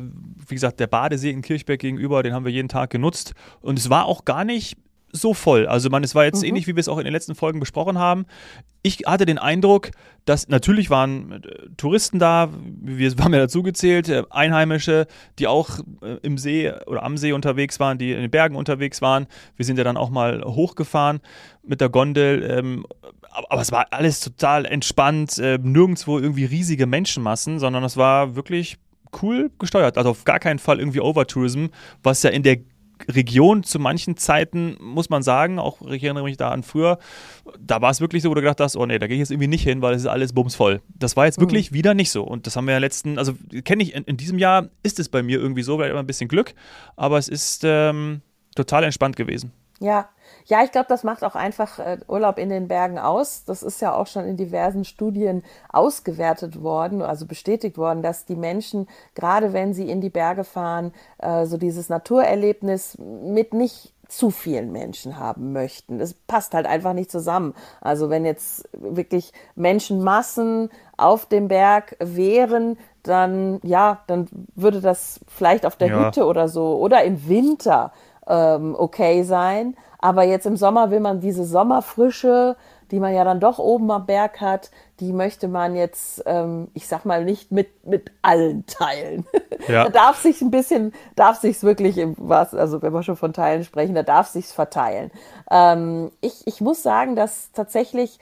wie 0.48 0.54
gesagt, 0.54 0.80
der 0.80 0.88
Badesee 0.88 1.32
in 1.32 1.42
Kirchberg 1.42 1.80
gegenüber, 1.80 2.22
den 2.22 2.34
haben 2.34 2.46
wir 2.46 2.52
jeden 2.52 2.70
Tag 2.70 2.92
genutzt. 2.92 3.34
Und 3.62 3.80
es 3.80 3.90
war 3.90 4.06
auch 4.06 4.26
gar 4.26 4.46
nicht 4.46 4.78
so 5.14 5.34
voll. 5.34 5.68
Also 5.68 5.90
man, 5.90 6.04
es 6.04 6.16
war 6.16 6.26
jetzt 6.26 6.42
mhm. 6.42 6.50
ähnlich, 6.50 6.68
wie 6.68 6.76
wir 6.76 6.82
es 6.82 6.90
auch 6.90 6.98
in 6.98 7.06
den 7.06 7.14
letzten 7.14 7.36
Folgen 7.36 7.60
besprochen 7.60 7.98
haben. 7.98 8.26
Ich 8.82 9.04
hatte 9.06 9.26
den 9.26 9.38
Eindruck, 9.38 9.92
dass 10.26 10.50
natürlich 10.50 10.90
waren 10.90 11.32
äh, 11.32 11.40
Touristen 11.78 12.20
da, 12.20 12.50
wir 12.52 13.12
haben 13.22 13.34
ja 13.34 13.40
dazu 13.40 13.64
gezählt, 13.64 14.10
äh, 14.10 14.24
Einheimische, 14.32 15.08
die 15.40 15.48
auch 15.48 15.80
äh, 16.02 16.18
im 16.24 16.38
See 16.38 16.74
oder 16.88 17.04
am 17.04 17.18
See 17.18 17.32
unterwegs 17.32 17.80
waren, 17.80 17.98
die 17.98 18.12
in 18.12 18.22
den 18.22 18.32
Bergen 18.32 18.56
unterwegs 18.56 19.02
waren. 19.02 19.28
Wir 19.56 19.66
sind 19.66 19.78
ja 19.78 19.84
dann 19.84 19.98
auch 19.98 20.10
mal 20.10 20.44
hochgefahren 20.44 21.22
mit 21.64 21.80
der 21.80 21.90
Gondel. 21.90 22.44
Ähm, 22.50 22.86
aber 23.50 23.62
es 23.62 23.72
war 23.72 23.88
alles 23.92 24.20
total 24.20 24.66
entspannt, 24.66 25.38
nirgendwo 25.40 26.20
irgendwie 26.20 26.46
riesige 26.46 26.86
Menschenmassen, 26.86 27.58
sondern 27.58 27.84
es 27.84 27.98
war 27.98 28.36
wirklich 28.36 28.78
cool 29.24 29.50
gesteuert. 29.58 29.98
Also 29.98 30.12
auf 30.12 30.24
gar 30.24 30.40
keinen 30.40 30.60
Fall 30.60 30.78
irgendwie 30.78 31.00
Overtourism, 31.00 31.68
was 32.04 32.22
ja 32.22 32.30
in 32.30 32.44
der 32.44 32.58
Region 33.08 33.64
zu 33.64 33.80
manchen 33.80 34.18
Zeiten, 34.18 34.78
muss 34.80 35.10
man 35.10 35.24
sagen, 35.24 35.60
auch 35.60 35.82
ich 35.82 36.04
erinnere 36.04 36.24
mich 36.24 36.38
da 36.38 36.50
an 36.50 36.64
früher, 36.64 37.00
da 37.60 37.82
war 37.82 37.92
es 37.92 38.02
wirklich 38.02 38.24
so, 38.24 38.30
wo 38.30 38.34
du 38.34 38.42
gedacht 38.42 38.60
hast, 38.60 38.76
oh 38.76 38.86
nee, 38.86 39.00
da 39.00 39.08
gehe 39.08 39.16
ich 39.16 39.20
jetzt 39.20 39.32
irgendwie 39.32 39.48
nicht 39.48 39.64
hin, 39.64 39.82
weil 39.82 39.96
es 39.96 40.02
ist 40.02 40.08
alles 40.08 40.34
bumsvoll. 40.34 40.82
Das 40.98 41.16
war 41.16 41.26
jetzt 41.26 41.40
mhm. 41.40 41.44
wirklich 41.44 41.74
wieder 41.74 41.94
nicht 41.94 42.12
so. 42.12 42.24
Und 42.24 42.48
das 42.48 42.56
haben 42.56 42.66
wir 42.66 42.74
ja 42.74 42.80
letzten, 42.80 43.18
also 43.18 43.34
kenne 43.64 43.84
ich, 43.84 43.94
in, 43.94 44.04
in, 44.04 44.18
diesem 44.18 44.38
Jahr 44.38 44.70
ist 44.84 45.00
es 45.00 45.10
bei 45.10 45.24
mir 45.24 45.40
irgendwie 45.40 45.64
so, 45.64 45.78
weil 45.78 45.90
immer 45.90 46.00
ein 46.00 46.08
bisschen 46.08 46.28
Glück, 46.28 46.54
aber 46.96 47.18
es 47.18 47.28
ist 47.28 47.64
ähm, 47.64 48.22
total 48.56 48.84
entspannt 48.84 49.16
gewesen. 49.16 49.52
Ja, 49.84 50.08
ja, 50.46 50.64
ich 50.64 50.72
glaube, 50.72 50.88
das 50.88 51.04
macht 51.04 51.26
auch 51.26 51.36
einfach 51.36 51.78
äh, 51.78 51.98
Urlaub 52.08 52.38
in 52.38 52.48
den 52.48 52.70
Bergen 52.70 52.98
aus. 52.98 53.44
Das 53.44 53.62
ist 53.62 53.82
ja 53.82 53.94
auch 53.94 54.08
schon 54.08 54.24
in 54.24 54.38
diversen 54.38 54.86
Studien 54.86 55.44
ausgewertet 55.74 56.64
worden, 56.64 57.02
also 57.02 57.26
bestätigt 57.26 57.78
worden, 57.78 58.02
dass 58.02 58.24
die 58.24 58.38
Menschen, 58.38 58.88
gerade 59.14 59.52
wenn 59.52 59.74
sie 59.74 59.90
in 59.90 60.00
die 60.00 60.10
Berge 60.10 60.46
fahren, 60.46 60.94
äh, 61.18 61.46
so 61.46 61.58
dieses 61.58 61.90
Naturerlebnis 61.90 62.98
mit 62.98 63.54
nicht 63.54 63.94
zu 64.08 64.32
vielen 64.32 64.72
Menschen 64.72 65.20
haben 65.20 65.52
möchten. 65.52 66.00
Das 66.00 66.14
passt 66.14 66.54
halt 66.54 66.66
einfach 66.66 66.94
nicht 66.94 67.12
zusammen. 67.12 67.54
Also 67.82 68.10
wenn 68.10 68.24
jetzt 68.24 68.70
wirklich 68.72 69.34
Menschenmassen 69.56 70.70
auf 70.96 71.26
dem 71.26 71.50
Berg 71.50 71.98
wären, 72.00 72.78
dann 73.02 73.60
ja, 73.64 74.02
dann 74.08 74.30
würde 74.56 74.80
das 74.80 75.20
vielleicht 75.28 75.66
auf 75.66 75.76
der 75.76 75.90
ja. 75.90 76.06
Hütte 76.06 76.26
oder 76.26 76.48
so 76.48 76.78
oder 76.78 77.04
im 77.04 77.28
Winter 77.28 77.92
ähm, 78.28 78.76
okay 78.78 79.24
sein. 79.24 79.76
Aber 80.00 80.24
jetzt 80.24 80.46
im 80.46 80.58
Sommer 80.58 80.92
will 80.92 81.00
man 81.00 81.20
diese 81.20 81.46
Sommerfrische, 81.46 82.56
die 82.94 83.00
man 83.00 83.12
ja 83.12 83.24
dann 83.24 83.40
doch 83.40 83.58
oben 83.58 83.90
am 83.90 84.06
Berg 84.06 84.40
hat, 84.40 84.70
die 85.00 85.14
möchte 85.14 85.48
man 85.48 85.76
jetzt, 85.76 86.22
ähm, 86.28 86.68
ich 86.76 86.88
sag 86.88 87.06
mal, 87.06 87.26
nicht 87.26 87.52
mit, 87.52 87.88
mit 87.88 88.12
allen 88.22 88.66
teilen. 88.68 89.26
Ja. 89.70 89.86
da 89.86 89.90
darf 89.92 90.20
sich 90.20 90.42
ein 90.42 90.52
bisschen, 90.52 90.92
darf 91.16 91.40
sich's 91.40 91.64
wirklich 91.64 91.98
im 91.98 92.16
was, 92.18 92.54
also 92.54 92.82
wenn 92.82 92.92
wir 92.92 93.02
schon 93.02 93.16
von 93.16 93.32
Teilen 93.32 93.64
sprechen, 93.64 93.96
da 93.96 94.04
darf 94.04 94.28
sich's 94.28 94.52
verteilen. 94.52 95.10
Ähm, 95.50 96.12
ich, 96.20 96.46
ich 96.46 96.60
muss 96.60 96.84
sagen, 96.84 97.16
dass 97.16 97.54
tatsächlich 97.54 98.20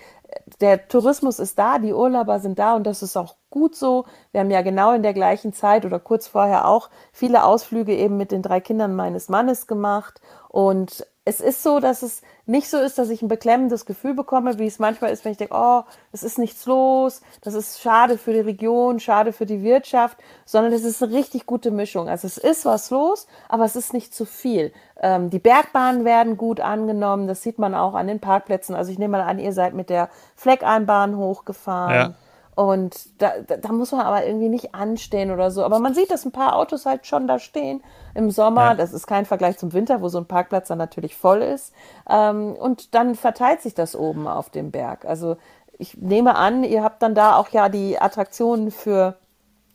der 0.59 0.87
Tourismus 0.87 1.39
ist 1.39 1.57
da, 1.57 1.79
die 1.79 1.93
Urlauber 1.93 2.39
sind 2.39 2.59
da 2.59 2.75
und 2.75 2.85
das 2.85 3.01
ist 3.01 3.17
auch 3.17 3.37
gut 3.49 3.75
so. 3.75 4.05
Wir 4.31 4.41
haben 4.41 4.51
ja 4.51 4.61
genau 4.61 4.93
in 4.93 5.01
der 5.01 5.13
gleichen 5.13 5.51
Zeit 5.51 5.83
oder 5.83 5.99
kurz 5.99 6.27
vorher 6.27 6.67
auch 6.67 6.91
viele 7.11 7.43
Ausflüge 7.43 7.95
eben 7.95 8.17
mit 8.17 8.31
den 8.31 8.43
drei 8.43 8.59
Kindern 8.59 8.95
meines 8.95 9.27
Mannes 9.27 9.65
gemacht 9.65 10.21
und 10.47 11.07
es 11.23 11.39
ist 11.39 11.61
so, 11.61 11.79
dass 11.79 12.01
es 12.01 12.23
nicht 12.47 12.67
so 12.67 12.77
ist, 12.77 12.97
dass 12.97 13.09
ich 13.09 13.21
ein 13.21 13.27
beklemmendes 13.27 13.85
Gefühl 13.85 14.15
bekomme, 14.15 14.57
wie 14.57 14.65
es 14.65 14.79
manchmal 14.79 15.11
ist, 15.11 15.23
wenn 15.23 15.31
ich 15.31 15.37
denke, 15.37 15.53
oh, 15.55 15.83
es 16.11 16.23
ist 16.23 16.39
nichts 16.39 16.65
los, 16.65 17.21
das 17.41 17.53
ist 17.53 17.79
schade 17.79 18.17
für 18.17 18.33
die 18.33 18.39
Region, 18.39 18.99
schade 18.99 19.31
für 19.31 19.45
die 19.45 19.61
Wirtschaft, 19.61 20.17
sondern 20.45 20.73
es 20.73 20.83
ist 20.83 21.01
eine 21.03 21.13
richtig 21.13 21.45
gute 21.45 21.69
Mischung. 21.69 22.09
Also 22.09 22.25
es 22.25 22.37
ist 22.39 22.65
was 22.65 22.89
los, 22.89 23.27
aber 23.49 23.65
es 23.65 23.75
ist 23.75 23.93
nicht 23.93 24.15
zu 24.15 24.25
viel. 24.25 24.73
Ähm, 24.99 25.29
die 25.29 25.39
Bergbahnen 25.39 26.05
werden 26.05 26.37
gut 26.37 26.59
angenommen, 26.59 27.27
das 27.27 27.43
sieht 27.43 27.59
man 27.59 27.75
auch 27.75 27.93
an 27.93 28.07
den 28.07 28.19
Parkplätzen. 28.19 28.73
Also 28.73 28.91
ich 28.91 28.97
nehme 28.97 29.19
mal 29.19 29.23
an, 29.23 29.37
ihr 29.37 29.53
seid 29.53 29.75
mit 29.75 29.91
der 29.91 30.09
Fleckeinbahn 30.35 31.17
hochgefahren. 31.17 31.93
Ja. 31.93 32.15
Und 32.61 33.21
da, 33.21 33.31
da, 33.47 33.57
da, 33.57 33.71
muss 33.71 33.91
man 33.91 34.01
aber 34.01 34.25
irgendwie 34.25 34.49
nicht 34.49 34.75
anstehen 34.75 35.31
oder 35.31 35.49
so. 35.49 35.63
Aber 35.63 35.79
man 35.79 35.95
sieht, 35.95 36.11
dass 36.11 36.25
ein 36.25 36.31
paar 36.31 36.55
Autos 36.55 36.85
halt 36.85 37.07
schon 37.07 37.27
da 37.27 37.39
stehen 37.39 37.81
im 38.13 38.29
Sommer. 38.29 38.61
Ja. 38.61 38.75
Das 38.75 38.93
ist 38.93 39.07
kein 39.07 39.25
Vergleich 39.25 39.57
zum 39.57 39.73
Winter, 39.73 40.01
wo 40.01 40.09
so 40.09 40.19
ein 40.19 40.27
Parkplatz 40.27 40.67
dann 40.67 40.77
natürlich 40.77 41.15
voll 41.15 41.41
ist. 41.41 41.73
Ähm, 42.07 42.53
und 42.53 42.93
dann 42.93 43.15
verteilt 43.15 43.61
sich 43.61 43.73
das 43.73 43.95
oben 43.95 44.27
auf 44.27 44.51
dem 44.51 44.69
Berg. 44.69 45.05
Also 45.05 45.37
ich 45.79 45.97
nehme 45.97 46.35
an, 46.35 46.63
ihr 46.63 46.83
habt 46.83 47.01
dann 47.01 47.15
da 47.15 47.35
auch 47.35 47.49
ja 47.49 47.67
die 47.67 47.99
Attraktionen 47.99 48.69
für, 48.69 49.17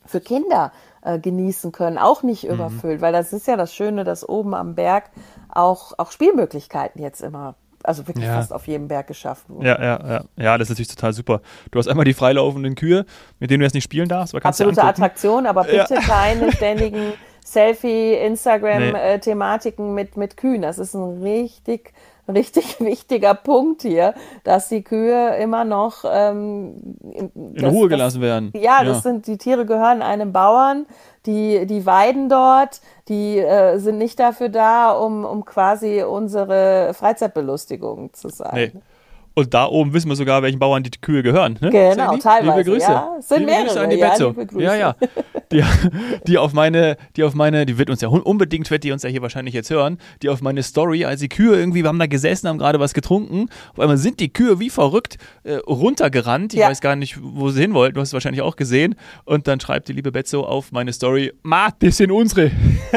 für 0.05 0.21
Kinder 0.21 0.71
äh, 1.03 1.19
genießen 1.19 1.73
können, 1.73 1.99
auch 1.99 2.23
nicht 2.23 2.45
mhm. 2.45 2.51
überfüllt, 2.55 3.01
weil 3.01 3.13
das 3.13 3.33
ist 3.33 3.49
ja 3.49 3.57
das 3.57 3.75
Schöne, 3.75 4.05
dass 4.05 4.29
oben 4.29 4.55
am 4.55 4.77
Berg 4.77 5.11
auch, 5.53 5.95
auch 5.99 6.13
Spielmöglichkeiten 6.13 7.03
jetzt 7.03 7.23
immer 7.23 7.57
also 7.87 8.07
wirklich 8.07 8.25
ja. 8.25 8.35
fast 8.35 8.53
auf 8.53 8.67
jedem 8.67 8.89
Berg 8.89 9.07
geschaffen 9.07 9.57
wurde. 9.57 9.67
Ja, 9.67 9.83
ja, 9.83 10.09
ja. 10.09 10.25
Ja, 10.37 10.59
das 10.59 10.67
ist 10.67 10.71
natürlich 10.71 10.89
total 10.89 11.13
super. 11.13 11.41
Du 11.71 11.79
hast 11.79 11.89
einmal 11.89 12.05
die 12.05 12.15
freilaufenden 12.15 12.75
Kühe, 12.75 13.07
mit 13.39 13.51
denen 13.51 13.61
du 13.61 13.67
jetzt 13.67 13.75
nicht 13.75 13.85
spielen 13.85 14.09
darfst. 14.09 14.35
Aber 14.35 14.41
kannst 14.41 14.61
Absolute 14.61 14.83
Attraktion, 14.83 15.47
aber 15.47 15.65
bitte 15.65 15.95
ja. 15.95 16.01
keine 16.01 16.53
ständigen 16.53 17.13
Selfie, 17.47 18.15
Instagram-Thematiken 18.15 19.95
nee. 19.95 20.03
mit, 20.03 20.17
mit 20.17 20.37
Kühen. 20.37 20.63
Das 20.63 20.79
ist 20.79 20.95
ein 20.95 21.23
richtig 21.23 21.93
richtig 22.29 22.81
wichtiger 22.81 23.35
Punkt 23.35 23.83
hier, 23.83 24.15
dass 24.45 24.69
die 24.69 24.83
Kühe 24.83 25.37
immer 25.37 25.65
noch 25.65 26.05
ähm, 26.11 26.75
in 27.13 27.31
das, 27.55 27.73
Ruhe 27.73 27.89
gelassen 27.89 28.21
das, 28.21 28.29
werden. 28.29 28.53
Ja, 28.55 28.83
das 28.83 28.97
ja. 28.97 29.03
sind 29.03 29.27
die 29.27 29.39
Tiere 29.39 29.65
gehören 29.65 30.03
einem 30.03 30.33
Bauern, 30.33 30.87
die 31.25 31.67
die 31.67 31.87
weiden 31.87 32.29
dort, 32.29 32.81
die 33.09 33.39
äh, 33.39 33.79
sind 33.79 33.99
nicht 33.99 34.19
dafür 34.19 34.49
da, 34.49 34.91
um 34.91 35.25
um 35.25 35.45
quasi 35.45 36.03
unsere 36.03 36.93
Freizeitbelustigung 36.95 38.13
zu 38.13 38.29
sein. 38.29 38.73
Nee. 38.75 38.81
Und 39.39 39.53
da 39.53 39.67
oben 39.67 39.93
wissen 39.93 40.09
wir 40.09 40.17
sogar, 40.17 40.43
welchen 40.43 40.59
Bauern 40.59 40.83
die 40.83 40.91
Kühe 40.91 41.23
gehören. 41.23 41.59
Ne? 41.61 41.69
Genau, 41.69 42.07
Sandy? 42.07 42.19
teilweise. 42.21 42.57
Liebe 42.57 42.71
Grüße. 42.71 42.91
Ja, 42.91 43.17
sind 43.21 43.41
liebe 43.41 43.51
mehrere. 43.51 43.67
Grüße 43.67 43.81
an 43.83 43.91
die 43.91 43.97
ja, 43.97 44.09
Betzo. 44.09 44.35
Ja, 44.59 44.75
ja. 44.75 44.97
Die, 45.53 45.63
die, 46.27 46.39
auf 46.39 46.55
meine, 46.55 46.97
die 47.17 47.23
auf 47.23 47.35
meine, 47.35 47.67
die 47.67 47.77
wird 47.77 47.91
uns 47.91 48.01
ja 48.01 48.09
unbedingt, 48.09 48.71
wird 48.71 48.83
die 48.83 48.93
uns 48.93 49.03
ja 49.03 49.11
hier 49.11 49.21
wahrscheinlich 49.21 49.55
jetzt 49.55 49.69
hören, 49.69 49.99
die 50.23 50.31
auf 50.31 50.41
meine 50.41 50.63
Story, 50.63 51.05
als 51.05 51.21
die 51.21 51.29
Kühe 51.29 51.55
irgendwie, 51.55 51.83
wir 51.83 51.89
haben 51.89 51.99
da 51.99 52.07
gesessen, 52.07 52.49
haben 52.49 52.57
gerade 52.57 52.81
was 52.81 52.95
getrunken, 52.95 53.51
auf 53.75 53.79
einmal 53.79 53.99
sind 53.99 54.21
die 54.21 54.33
Kühe 54.33 54.59
wie 54.59 54.71
verrückt 54.71 55.19
äh, 55.45 55.57
runtergerannt. 55.57 56.55
Ich 56.55 56.61
ja. 56.61 56.71
weiß 56.71 56.81
gar 56.81 56.97
nicht, 56.97 57.19
wo 57.21 57.51
sie 57.51 57.61
hin 57.61 57.75
wollten. 57.75 57.97
Du 57.97 58.01
hast 58.01 58.09
es 58.09 58.15
wahrscheinlich 58.15 58.41
auch 58.41 58.57
gesehen. 58.57 58.95
Und 59.27 59.47
dann 59.49 59.61
schreibt 59.61 59.89
die 59.89 59.93
liebe 59.93 60.13
Betzo 60.13 60.45
auf 60.45 60.73
meine 60.73 60.95
Story, 60.95 61.35
Ma, 61.43 61.69
das 61.79 61.99
sind 61.99 62.11
unsere. 62.11 62.51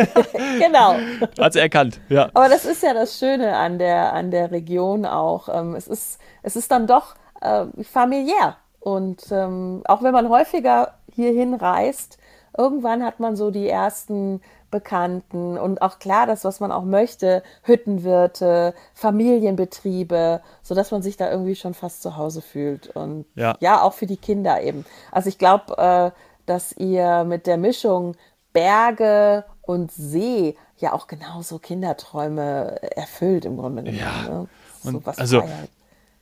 genau. 0.58 0.96
Hat 1.38 1.52
sie 1.52 1.60
erkannt, 1.60 2.00
ja. 2.08 2.30
Aber 2.34 2.48
das 2.48 2.64
ist 2.64 2.82
ja 2.82 2.94
das 2.94 3.20
Schöne 3.20 3.58
an 3.58 3.78
der, 3.78 4.14
an 4.14 4.32
der 4.32 4.52
Region 4.52 5.06
auch. 5.06 5.50
Ähm, 5.54 5.76
es 5.76 5.88
ist 5.88 6.18
es 6.44 6.56
ist 6.56 6.72
dann 6.72 6.88
doch 6.88 7.16
äh, 7.42 7.66
familiär. 7.84 8.58
Und 8.80 9.32
ähm, 9.32 9.82
auch 9.86 10.02
wenn 10.04 10.14
man 10.14 10.30
häufiger 10.30 10.94
hierhin 11.14 11.54
reist, 11.54 12.18
irgendwann 12.58 13.04
hat 13.04 13.20
man 13.20 13.36
so 13.36 13.52
die 13.52 13.68
ersten 13.68 14.42
Bekannten 14.72 15.58
und 15.58 15.82
auch 15.82 15.98
klar 15.98 16.28
das, 16.28 16.44
was 16.44 16.60
man 16.60 16.72
auch 16.72 16.84
möchte, 16.84 17.42
Hüttenwirte, 17.64 18.76
Familienbetriebe, 18.94 20.42
so 20.62 20.76
dass 20.76 20.92
man 20.92 21.02
sich 21.02 21.18
da 21.18 21.32
irgendwie 21.32 21.56
schon 21.56 21.74
fast 21.74 22.04
zu 22.04 22.18
Hause 22.18 22.42
fühlt. 22.42 22.88
Und 22.96 23.26
ja, 23.36 23.56
ja 23.60 23.82
auch 23.82 23.94
für 23.94 24.06
die 24.06 24.18
Kinder 24.18 24.62
eben. 24.62 24.86
Also 25.12 25.30
ich 25.30 25.40
glaube, 25.40 25.78
äh, 25.78 26.12
dass 26.46 26.72
ihr 26.74 27.24
mit 27.24 27.48
der 27.48 27.58
Mischung 27.58 28.16
Berge 28.54 29.46
und 29.62 29.92
See 29.92 30.56
ja 30.78 30.94
auch 30.94 31.08
genauso 31.08 31.60
Kinderträume 31.60 32.82
erfüllt 32.96 33.46
im 33.46 33.58
Grunde 33.58 33.84
genommen. 33.84 34.00
Ja. 34.00 34.30
Ne? 34.30 34.48
So 34.82 34.90
und 34.90 35.08
also 35.08 35.42
Freiheit. 35.42 35.70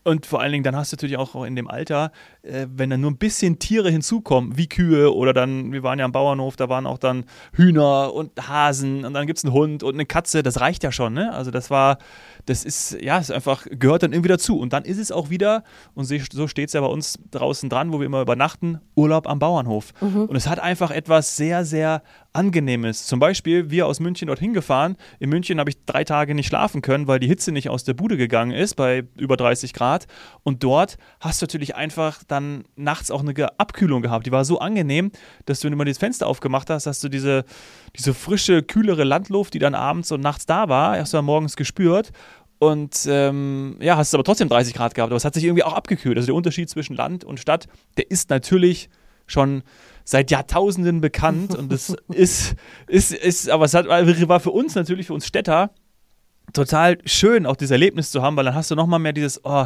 Und 0.08 0.26
vor 0.26 0.40
allen 0.40 0.54
Dingen, 0.54 0.64
dann 0.64 0.78
hast 0.78 0.94
du 0.94 0.96
natürlich 0.96 1.18
auch 1.18 1.44
in 1.44 1.58
dem 1.58 1.68
Alter, 1.68 2.14
äh, 2.42 2.66
wenn 2.74 2.90
dann 2.90 3.02
nur 3.02 3.12
ein 3.12 3.18
bisschen 3.18 3.60
Tiere 3.60 3.92
hinzukommen, 3.92 4.56
wie 4.56 4.68
Kühe 4.68 5.14
oder 5.14 5.34
dann, 5.34 5.74
wir 5.74 5.84
waren 5.84 6.00
ja 6.00 6.06
am 6.06 6.14
Bauernhof, 6.14 6.56
da 6.56 6.70
waren 6.70 6.88
auch 6.88 6.98
dann 6.98 7.26
Hühner 7.52 8.14
und 8.14 8.48
Hasen 8.48 9.04
und 9.04 9.14
dann 9.14 9.28
gibt 9.28 9.40
es 9.40 9.44
einen 9.44 9.52
Hund 9.52 9.84
und 9.84 9.96
eine 9.96 10.06
Katze, 10.06 10.44
das 10.44 10.62
reicht 10.62 10.86
ja 10.86 10.94
schon, 10.94 11.12
ne? 11.12 11.34
Also 11.34 11.52
das 11.52 11.70
war, 11.70 11.98
das 12.46 12.64
ist, 12.64 12.98
ja, 13.02 13.18
ist 13.18 13.32
einfach, 13.32 13.68
gehört 13.70 14.04
dann 14.04 14.14
irgendwie 14.14 14.30
dazu. 14.30 14.58
Und 14.58 14.72
dann 14.72 14.86
ist 14.86 14.98
es 14.98 15.12
auch 15.12 15.30
wieder, 15.30 15.66
und 15.94 16.06
so 16.06 16.48
steht 16.48 16.70
es 16.70 16.74
ja 16.74 16.80
bei 16.80 16.88
uns 16.88 17.20
draußen 17.32 17.68
dran, 17.70 17.92
wo 17.92 18.00
wir 18.00 18.06
immer 18.06 18.22
übernachten, 18.22 18.80
Urlaub 18.96 19.28
am 19.28 19.40
Bauernhof. 19.40 19.92
Mhm. 20.00 20.24
Und 20.24 20.38
es 20.38 20.48
hat 20.48 20.60
einfach 20.60 20.90
etwas 20.90 21.36
sehr, 21.36 21.66
sehr 21.66 22.02
Angenehmes. 22.38 23.08
Zum 23.08 23.20
Beispiel, 23.20 23.72
wir 23.72 23.88
aus 23.88 24.00
München 24.00 24.28
dorthin 24.28 24.54
gefahren. 24.54 24.96
In 25.20 25.32
München 25.32 25.60
habe 25.60 25.72
ich 25.72 25.84
drei 25.86 26.04
Tage 26.04 26.36
nicht 26.36 26.46
schlafen 26.46 26.84
können, 26.84 27.08
weil 27.08 27.20
die 27.20 27.26
Hitze 27.26 27.52
nicht 27.52 27.68
aus 27.68 27.84
der 27.84 27.96
Bude 27.96 28.16
gegangen 28.16 28.52
ist 28.52 28.76
bei 28.76 29.06
über 29.18 29.38
30 29.38 29.74
Grad. 29.74 30.06
Und 30.44 30.64
dort 30.64 31.00
hast 31.20 31.42
du 31.42 31.46
natürlich 31.46 31.76
einfach 31.76 32.24
dann 32.28 32.66
nachts 32.76 33.10
auch 33.10 33.22
eine 33.22 33.60
Abkühlung 33.60 34.04
gehabt. 34.04 34.28
Die 34.28 34.32
war 34.32 34.46
so 34.46 34.60
angenehm, 34.60 35.12
dass 35.46 35.62
du, 35.62 35.66
wenn 35.66 35.72
du 35.72 35.78
mal 35.78 35.86
das 35.86 35.98
Fenster 35.98 36.28
aufgemacht 36.28 36.70
hast, 36.70 36.86
hast 36.86 37.04
du 37.04 37.10
diese, 37.10 37.44
diese 37.98 38.14
frische, 38.14 38.62
kühlere 38.62 39.04
Landluft, 39.04 39.56
die 39.56 39.60
dann 39.60 39.74
abends 39.74 40.12
und 40.12 40.22
nachts 40.22 40.46
da 40.46 40.70
war, 40.70 41.00
hast 41.00 41.14
du 41.14 41.18
dann 41.18 41.26
morgens 41.26 41.56
gespürt. 41.56 42.12
Und 42.60 43.08
ähm, 43.10 43.78
ja, 43.80 43.98
hast 43.98 44.10
es 44.10 44.14
aber 44.14 44.24
trotzdem 44.24 44.48
30 44.48 44.76
Grad 44.76 44.94
gehabt, 44.94 45.12
aber 45.12 45.18
es 45.18 45.26
hat 45.26 45.34
sich 45.34 45.44
irgendwie 45.44 45.64
auch 45.64 45.74
abgekühlt. 45.74 46.18
Also 46.18 46.28
der 46.28 46.36
Unterschied 46.36 46.70
zwischen 46.70 46.96
Land 46.96 47.24
und 47.24 47.40
Stadt, 47.40 47.68
der 47.98 48.12
ist 48.12 48.30
natürlich 48.30 48.92
schon 49.26 49.64
seit 50.08 50.32
Jahrtausenden 50.32 51.02
bekannt 51.02 51.54
und 51.54 51.70
das 51.70 51.90
ist, 52.08 52.56
ist, 52.88 53.12
ist, 53.12 53.50
aber 53.50 53.66
es 53.66 53.74
hat, 53.74 53.88
war 53.88 54.40
für 54.40 54.52
uns 54.52 54.74
natürlich, 54.74 55.08
für 55.08 55.14
uns 55.14 55.28
Städter, 55.28 55.72
total 56.54 56.98
schön, 57.04 57.46
auch 57.46 57.58
dieses 57.58 57.72
Erlebnis 57.72 58.10
zu 58.12 58.22
haben, 58.22 58.38
weil 58.38 58.46
dann 58.46 58.56
hast 58.56 58.72
du 58.72 58.76
nochmal 58.76 59.00
mehr 59.00 59.12
dieses, 59.12 59.44
oh, 59.44 59.66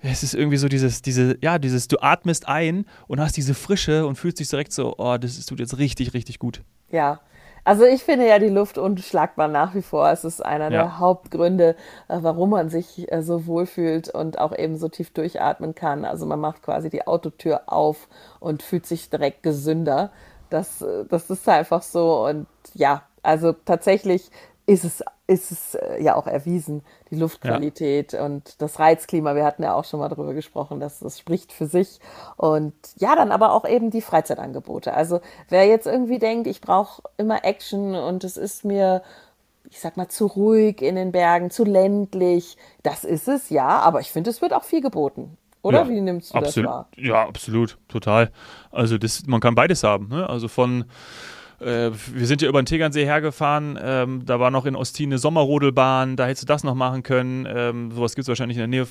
es 0.00 0.22
ist 0.22 0.34
irgendwie 0.34 0.56
so 0.56 0.68
dieses, 0.68 1.02
diese, 1.02 1.36
ja, 1.42 1.58
dieses, 1.58 1.86
du 1.86 1.98
atmest 1.98 2.48
ein 2.48 2.86
und 3.08 3.20
hast 3.20 3.36
diese 3.36 3.52
Frische 3.52 4.06
und 4.06 4.16
fühlst 4.16 4.40
dich 4.40 4.48
direkt 4.48 4.72
so, 4.72 4.94
oh, 4.96 5.18
das 5.18 5.44
tut 5.44 5.60
jetzt 5.60 5.76
richtig, 5.76 6.14
richtig 6.14 6.38
gut. 6.38 6.62
Ja, 6.90 7.20
also 7.64 7.84
ich 7.84 8.04
finde 8.04 8.28
ja 8.28 8.38
die 8.38 8.50
Luft 8.50 8.76
unschlagbar 8.76 9.48
nach 9.48 9.74
wie 9.74 9.82
vor. 9.82 10.08
Es 10.10 10.24
ist 10.24 10.44
einer 10.44 10.64
ja. 10.64 10.70
der 10.70 10.98
Hauptgründe, 10.98 11.76
äh, 12.08 12.18
warum 12.20 12.50
man 12.50 12.68
sich 12.68 13.10
äh, 13.10 13.22
so 13.22 13.46
wohlfühlt 13.46 14.10
und 14.10 14.38
auch 14.38 14.56
eben 14.56 14.76
so 14.76 14.88
tief 14.88 15.12
durchatmen 15.12 15.74
kann. 15.74 16.04
Also 16.04 16.26
man 16.26 16.40
macht 16.40 16.62
quasi 16.62 16.90
die 16.90 17.06
Autotür 17.06 17.62
auf 17.66 18.08
und 18.38 18.62
fühlt 18.62 18.86
sich 18.86 19.08
direkt 19.08 19.42
gesünder. 19.42 20.10
Das, 20.50 20.82
äh, 20.82 21.06
das 21.08 21.30
ist 21.30 21.48
einfach 21.48 21.82
so. 21.82 22.26
Und 22.26 22.46
ja, 22.74 23.02
also 23.22 23.52
tatsächlich 23.52 24.30
ist 24.66 24.84
es, 24.84 25.02
ist 25.26 25.50
es 25.50 25.74
äh, 25.74 26.02
ja 26.02 26.16
auch 26.16 26.26
erwiesen, 26.26 26.82
die 27.10 27.16
Luftqualität 27.16 28.12
ja. 28.12 28.24
und 28.24 28.60
das 28.60 28.78
Reizklima. 28.78 29.34
Wir 29.34 29.44
hatten 29.44 29.62
ja 29.62 29.74
auch 29.74 29.84
schon 29.84 30.00
mal 30.00 30.08
darüber 30.08 30.34
gesprochen, 30.34 30.80
dass 30.80 31.00
das 31.00 31.18
spricht 31.18 31.52
für 31.52 31.66
sich. 31.66 31.98
Und 32.36 32.74
ja, 32.96 33.16
dann 33.16 33.32
aber 33.32 33.52
auch 33.52 33.66
eben 33.66 33.90
die 33.90 34.02
Freizeitangebote. 34.02 34.92
Also 34.92 35.20
wer 35.48 35.66
jetzt 35.66 35.86
irgendwie 35.86 36.18
denkt, 36.18 36.46
ich 36.46 36.60
brauche 36.60 37.02
immer 37.16 37.44
Action 37.44 37.94
und 37.94 38.22
es 38.24 38.36
ist 38.36 38.64
mir, 38.64 39.02
ich 39.70 39.80
sag 39.80 39.96
mal, 39.96 40.08
zu 40.08 40.26
ruhig 40.26 40.82
in 40.82 40.96
den 40.96 41.12
Bergen, 41.12 41.50
zu 41.50 41.64
ländlich, 41.64 42.58
das 42.82 43.04
ist 43.04 43.28
es, 43.28 43.48
ja, 43.48 43.78
aber 43.78 44.00
ich 44.00 44.10
finde, 44.10 44.30
es 44.30 44.42
wird 44.42 44.52
auch 44.52 44.64
viel 44.64 44.82
geboten. 44.82 45.38
Oder 45.62 45.84
ja, 45.84 45.88
wie 45.88 46.00
nimmst 46.02 46.34
du 46.34 46.38
absolut, 46.38 46.68
das 46.68 46.74
wahr? 46.74 46.88
Ja, 46.96 47.26
absolut, 47.26 47.78
total. 47.88 48.30
Also 48.70 48.98
das, 48.98 49.24
man 49.26 49.40
kann 49.40 49.54
beides 49.54 49.82
haben. 49.82 50.08
Ne? 50.08 50.28
Also 50.28 50.48
von 50.48 50.84
äh, 51.60 51.90
wir 52.12 52.26
sind 52.26 52.42
ja 52.42 52.48
über 52.48 52.62
den 52.62 52.66
Tegernsee 52.66 53.04
hergefahren, 53.04 53.78
ähm, 53.82 54.22
da 54.24 54.40
war 54.40 54.50
noch 54.50 54.66
in 54.66 54.76
Ostin 54.76 55.10
eine 55.10 55.18
Sommerrodelbahn, 55.18 56.16
da 56.16 56.26
hättest 56.26 56.42
du 56.42 56.46
das 56.46 56.64
noch 56.64 56.74
machen 56.74 57.02
können. 57.02 57.46
Ähm, 57.48 57.92
sowas 57.92 58.14
gibt 58.14 58.24
es 58.24 58.28
wahrscheinlich 58.28 58.58
in 58.58 58.60
der 58.60 58.68
Nähe, 58.68 58.86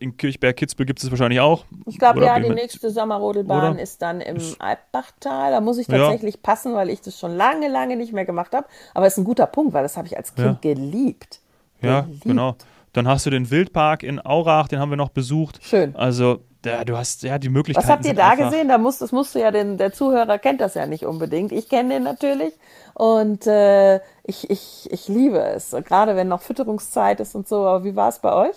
in 0.00 0.16
Kirchberg, 0.16 0.56
Kitzbühel 0.56 0.86
gibt 0.86 1.02
es 1.02 1.10
wahrscheinlich 1.10 1.40
auch. 1.40 1.64
Ich 1.86 1.98
glaube, 1.98 2.24
ja, 2.24 2.38
die 2.38 2.50
nächste 2.50 2.90
Sommerrodelbahn 2.90 3.72
oder? 3.72 3.82
ist 3.82 4.00
dann 4.02 4.20
im 4.20 4.38
Alpbachtal. 4.58 5.52
Da 5.52 5.60
muss 5.60 5.78
ich 5.78 5.86
tatsächlich 5.86 6.34
ja. 6.34 6.40
passen, 6.42 6.74
weil 6.74 6.90
ich 6.90 7.00
das 7.00 7.18
schon 7.18 7.36
lange, 7.36 7.68
lange 7.68 7.96
nicht 7.96 8.12
mehr 8.12 8.24
gemacht 8.24 8.52
habe. 8.54 8.66
Aber 8.94 9.06
es 9.06 9.14
ist 9.14 9.18
ein 9.18 9.24
guter 9.24 9.46
Punkt, 9.46 9.72
weil 9.72 9.82
das 9.82 9.96
habe 9.96 10.06
ich 10.06 10.16
als 10.16 10.34
Kind 10.34 10.64
ja. 10.64 10.74
geliebt. 10.74 11.40
Ja, 11.82 12.02
geliebt. 12.02 12.24
genau. 12.24 12.56
Dann 12.92 13.08
hast 13.08 13.26
du 13.26 13.30
den 13.30 13.50
Wildpark 13.50 14.04
in 14.04 14.24
Aurach, 14.24 14.68
den 14.68 14.78
haben 14.78 14.90
wir 14.90 14.96
noch 14.96 15.08
besucht. 15.08 15.58
Schön. 15.62 15.96
Also 15.96 16.40
ja, 16.64 16.84
du 16.84 16.96
hast 16.96 17.22
ja 17.22 17.38
die 17.38 17.48
Möglichkeit. 17.48 17.84
Was 17.84 17.90
habt 17.90 18.04
ihr 18.04 18.14
da 18.14 18.34
gesehen? 18.34 18.68
Da 18.68 18.78
musst, 18.78 19.02
das 19.02 19.12
musst 19.12 19.34
du 19.34 19.40
ja, 19.40 19.50
den, 19.50 19.78
der 19.78 19.92
Zuhörer 19.92 20.38
kennt 20.38 20.60
das 20.60 20.74
ja 20.74 20.86
nicht 20.86 21.04
unbedingt. 21.04 21.52
Ich 21.52 21.68
kenne 21.68 21.94
den 21.94 22.02
natürlich 22.02 22.52
und 22.94 23.46
äh, 23.46 23.96
ich, 24.22 24.50
ich, 24.50 24.88
ich 24.90 25.08
liebe 25.08 25.38
es. 25.38 25.70
gerade 25.84 26.16
wenn 26.16 26.28
noch 26.28 26.42
Fütterungszeit 26.42 27.20
ist 27.20 27.34
und 27.34 27.48
so. 27.48 27.66
Aber 27.66 27.84
wie 27.84 27.96
war 27.96 28.08
es 28.08 28.18
bei 28.18 28.32
euch? 28.32 28.56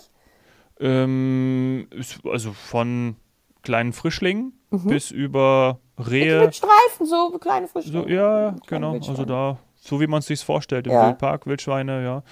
Ähm, 0.80 1.88
also 2.26 2.54
von 2.54 3.16
kleinen 3.64 3.94
Frischlingen 3.94 4.54
mhm. 4.70 4.88
bis 4.88 5.12
über 5.12 5.80
Rehe. 5.98 6.42
Mit 6.42 6.56
Streifen, 6.56 7.06
so 7.06 7.38
kleine 7.40 7.68
Frischlinge. 7.68 8.04
So, 8.04 8.08
ja, 8.08 8.56
genau. 8.68 8.94
Also 8.94 9.26
da 9.26 9.58
so 9.88 10.02
wie 10.02 10.08
man 10.08 10.20
es 10.20 10.26
sich 10.26 10.44
vorstellt 10.44 10.86
im 10.88 10.94
Ja. 10.94 11.08
Wildpark, 11.08 11.48
Wildschweine, 11.48 12.04
ja. 12.04 12.24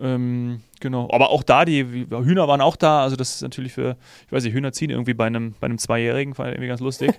Ähm, 0.00 0.60
genau. 0.78 1.08
Aber 1.10 1.30
auch 1.30 1.42
da, 1.42 1.64
die 1.64 1.82
Hühner 1.84 2.46
waren 2.46 2.60
auch 2.60 2.76
da. 2.76 3.02
Also 3.02 3.16
das 3.16 3.36
ist 3.36 3.42
natürlich 3.42 3.72
für, 3.72 3.96
ich 4.26 4.32
weiß 4.32 4.44
nicht, 4.44 4.52
Hühner 4.54 4.72
ziehen 4.72 4.90
irgendwie 4.90 5.14
bei 5.14 5.24
einem, 5.26 5.54
bei 5.58 5.64
einem 5.64 5.78
Zweijährigen, 5.78 6.34
fand 6.34 6.48
ich 6.50 6.54
irgendwie 6.54 6.68
ganz 6.68 6.80
lustig. 6.80 7.12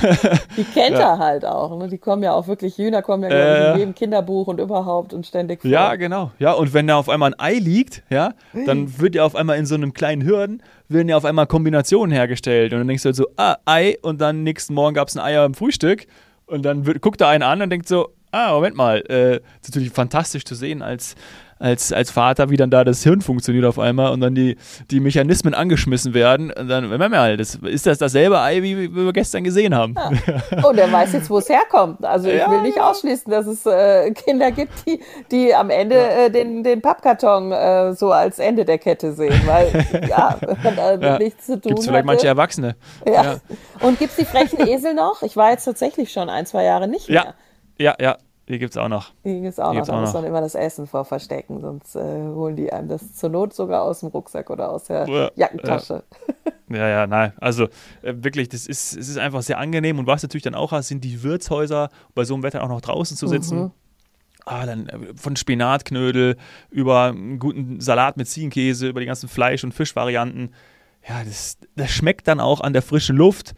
Die 0.56 0.64
kennt 0.64 0.96
er 0.96 1.18
halt 1.18 1.44
auch. 1.44 1.78
Ne? 1.78 1.88
Die 1.88 1.98
kommen 1.98 2.22
ja 2.22 2.32
auch 2.32 2.48
wirklich, 2.48 2.76
Hühner 2.78 3.02
kommen 3.02 3.22
ja, 3.24 3.28
glaube 3.28 3.42
ich, 3.42 3.48
Äh. 3.60 3.72
in 3.72 3.78
jedem 3.78 3.94
Kinderbuch 3.94 4.46
und 4.48 4.58
überhaupt 4.60 5.12
und 5.12 5.26
ständig 5.26 5.62
vor. 5.62 5.70
Ja, 5.70 5.94
genau. 5.96 6.32
Ja, 6.38 6.52
und 6.52 6.72
wenn 6.74 6.86
da 6.86 6.96
auf 6.96 7.08
einmal 7.08 7.32
ein 7.34 7.40
Ei 7.40 7.58
liegt, 7.58 8.02
ja, 8.10 8.32
dann 8.66 8.98
wird 8.98 9.14
ja 9.14 9.24
auf 9.24 9.36
einmal 9.36 9.58
in 9.58 9.66
so 9.66 9.74
einem 9.74 9.92
kleinen 9.92 10.22
Hirn, 10.22 10.62
werden 10.88 11.08
ja 11.08 11.16
auf 11.16 11.24
einmal 11.24 11.46
Kombinationen 11.46 12.12
hergestellt. 12.12 12.72
Und 12.72 12.80
dann 12.80 12.88
denkst 12.88 13.02
du 13.02 13.08
halt 13.08 13.16
so, 13.16 13.26
ah, 13.36 13.56
Ei, 13.66 13.96
und 14.02 14.20
dann 14.20 14.42
nächsten 14.42 14.74
Morgen 14.74 14.94
gab 14.94 15.08
es 15.08 15.16
ein 15.16 15.22
Eier 15.22 15.44
im 15.44 15.54
Frühstück. 15.54 16.06
Und 16.46 16.62
dann 16.64 16.86
wird, 16.86 17.00
guckt 17.02 17.20
da 17.20 17.28
einen 17.28 17.42
an 17.42 17.60
und 17.60 17.70
denkt 17.70 17.88
so, 17.88 18.10
ah, 18.32 18.52
Moment 18.52 18.76
mal, 18.76 19.02
äh, 19.08 19.36
ist 19.36 19.68
natürlich 19.70 19.90
fantastisch 19.92 20.44
zu 20.44 20.54
sehen 20.54 20.82
als, 20.82 21.14
als, 21.58 21.90
als 21.90 22.10
Vater, 22.10 22.50
wie 22.50 22.58
dann 22.58 22.70
da 22.70 22.84
das 22.84 23.02
Hirn 23.02 23.22
funktioniert 23.22 23.64
auf 23.64 23.78
einmal 23.78 24.12
und 24.12 24.20
dann 24.20 24.34
die, 24.34 24.58
die 24.90 25.00
Mechanismen 25.00 25.54
angeschmissen 25.54 26.12
werden. 26.12 26.50
Und 26.52 26.68
dann, 26.68 26.90
Moment 26.90 27.10
mal, 27.12 27.38
das, 27.38 27.54
ist 27.54 27.86
das 27.86 27.96
dasselbe 27.96 28.38
Ei, 28.40 28.62
wie, 28.62 28.94
wir 28.94 29.12
gestern 29.14 29.42
gesehen 29.42 29.74
haben? 29.74 29.94
Und 30.62 30.78
er 30.78 30.92
weiß 30.92 31.14
jetzt, 31.14 31.30
wo 31.30 31.38
es 31.38 31.48
herkommt. 31.48 32.04
Also 32.04 32.28
ich 32.28 32.36
Ja, 32.36 32.50
will 32.50 32.60
nicht 32.60 32.76
ja. 32.76 32.90
ausschließen, 32.90 33.30
dass 33.32 33.46
es 33.46 33.64
äh, 33.64 34.10
Kinder 34.12 34.50
gibt, 34.50 34.72
die, 34.86 35.00
die 35.30 35.54
am 35.54 35.70
Ende 35.70 35.96
äh, 35.96 36.30
den, 36.30 36.62
den 36.62 36.82
Pappkarton 36.82 37.50
äh, 37.52 37.94
so 37.94 38.12
als 38.12 38.38
Ende 38.38 38.66
der 38.66 38.76
Kette 38.76 39.14
sehen, 39.14 39.40
weil 39.46 39.86
ja, 40.10 40.36
Ja. 41.00 41.18
nichts 41.18 41.46
zu 41.46 41.58
tun 41.58 41.70
Gibt 41.76 41.84
vielleicht 41.84 42.04
manche 42.04 42.26
Erwachsene? 42.26 42.76
ja. 43.06 43.12
Ja. 43.24 43.36
Und 43.80 43.98
gibt 43.98 44.10
es 44.10 44.16
die 44.16 44.26
frechen 44.26 44.60
Esel 44.66 44.92
noch? 44.92 45.22
Ich 45.22 45.36
war 45.38 45.52
jetzt 45.52 45.64
tatsächlich 45.64 46.12
schon 46.12 46.28
ein, 46.28 46.44
zwei 46.44 46.64
Jahre 46.64 46.86
nicht 46.86 47.08
mehr. 47.08 47.34
Ja, 47.78 47.94
ja, 47.98 48.04
ja, 48.04 48.18
die 48.48 48.58
gibt 48.58 48.70
es 48.72 48.76
auch 48.76 48.88
noch. 48.88 49.12
Die 49.24 49.34
gibt 49.40 49.46
es 49.52 49.58
auch 49.60 49.70
Die 49.72 49.78
noch, 49.78 49.84
gibt's 49.84 49.88
da 49.88 49.96
auch 49.96 50.00
muss 50.00 50.12
noch. 50.12 50.20
man 50.20 50.24
immer 50.28 50.40
das 50.40 50.54
Essen 50.54 50.86
vor 50.86 51.04
verstecken, 51.04 51.60
sonst 51.60 51.96
äh, 51.96 52.00
holen 52.00 52.56
die 52.56 52.72
einem 52.72 52.88
das 52.88 53.14
zur 53.14 53.28
Not 53.30 53.52
sogar 53.54 53.82
aus 53.82 54.00
dem 54.00 54.08
Rucksack 54.10 54.50
oder 54.50 54.70
aus 54.70 54.84
der 54.84 55.08
Ja, 55.08 55.30
Jackentasche. 55.34 56.02
Ja, 56.68 56.88
ja, 56.88 57.06
nein. 57.06 57.32
Also 57.40 57.66
äh, 58.02 58.12
wirklich, 58.16 58.48
das 58.48 58.66
ist, 58.66 58.96
es 58.96 59.08
ist 59.08 59.18
einfach 59.18 59.40
sehr 59.42 59.58
angenehm. 59.58 60.00
Und 60.00 60.08
was 60.08 60.24
natürlich 60.24 60.42
dann 60.42 60.56
auch 60.56 60.72
hast, 60.72 60.88
sind 60.88 61.04
die 61.04 61.22
Wirtshäuser, 61.22 61.90
bei 62.16 62.24
so 62.24 62.34
einem 62.34 62.42
Wetter 62.42 62.60
auch 62.64 62.68
noch 62.68 62.80
draußen 62.80 63.16
zu 63.16 63.28
sitzen. 63.28 63.70
Ah, 64.44 64.66
dann 64.66 64.88
äh, 64.88 64.98
von 65.14 65.36
Spinatknödel 65.36 66.36
über 66.70 67.04
einen 67.04 67.38
guten 67.38 67.80
Salat 67.80 68.16
mit 68.16 68.26
Ziegenkäse, 68.26 68.88
über 68.88 68.98
die 68.98 69.06
ganzen 69.06 69.28
Fleisch- 69.28 69.62
und 69.62 69.74
Fischvarianten. 69.74 70.54
Ja, 71.08 71.22
das, 71.24 71.56
das 71.76 71.90
schmeckt 71.92 72.26
dann 72.26 72.40
auch 72.40 72.60
an 72.60 72.72
der 72.72 72.82
frischen 72.82 73.16
Luft. 73.16 73.54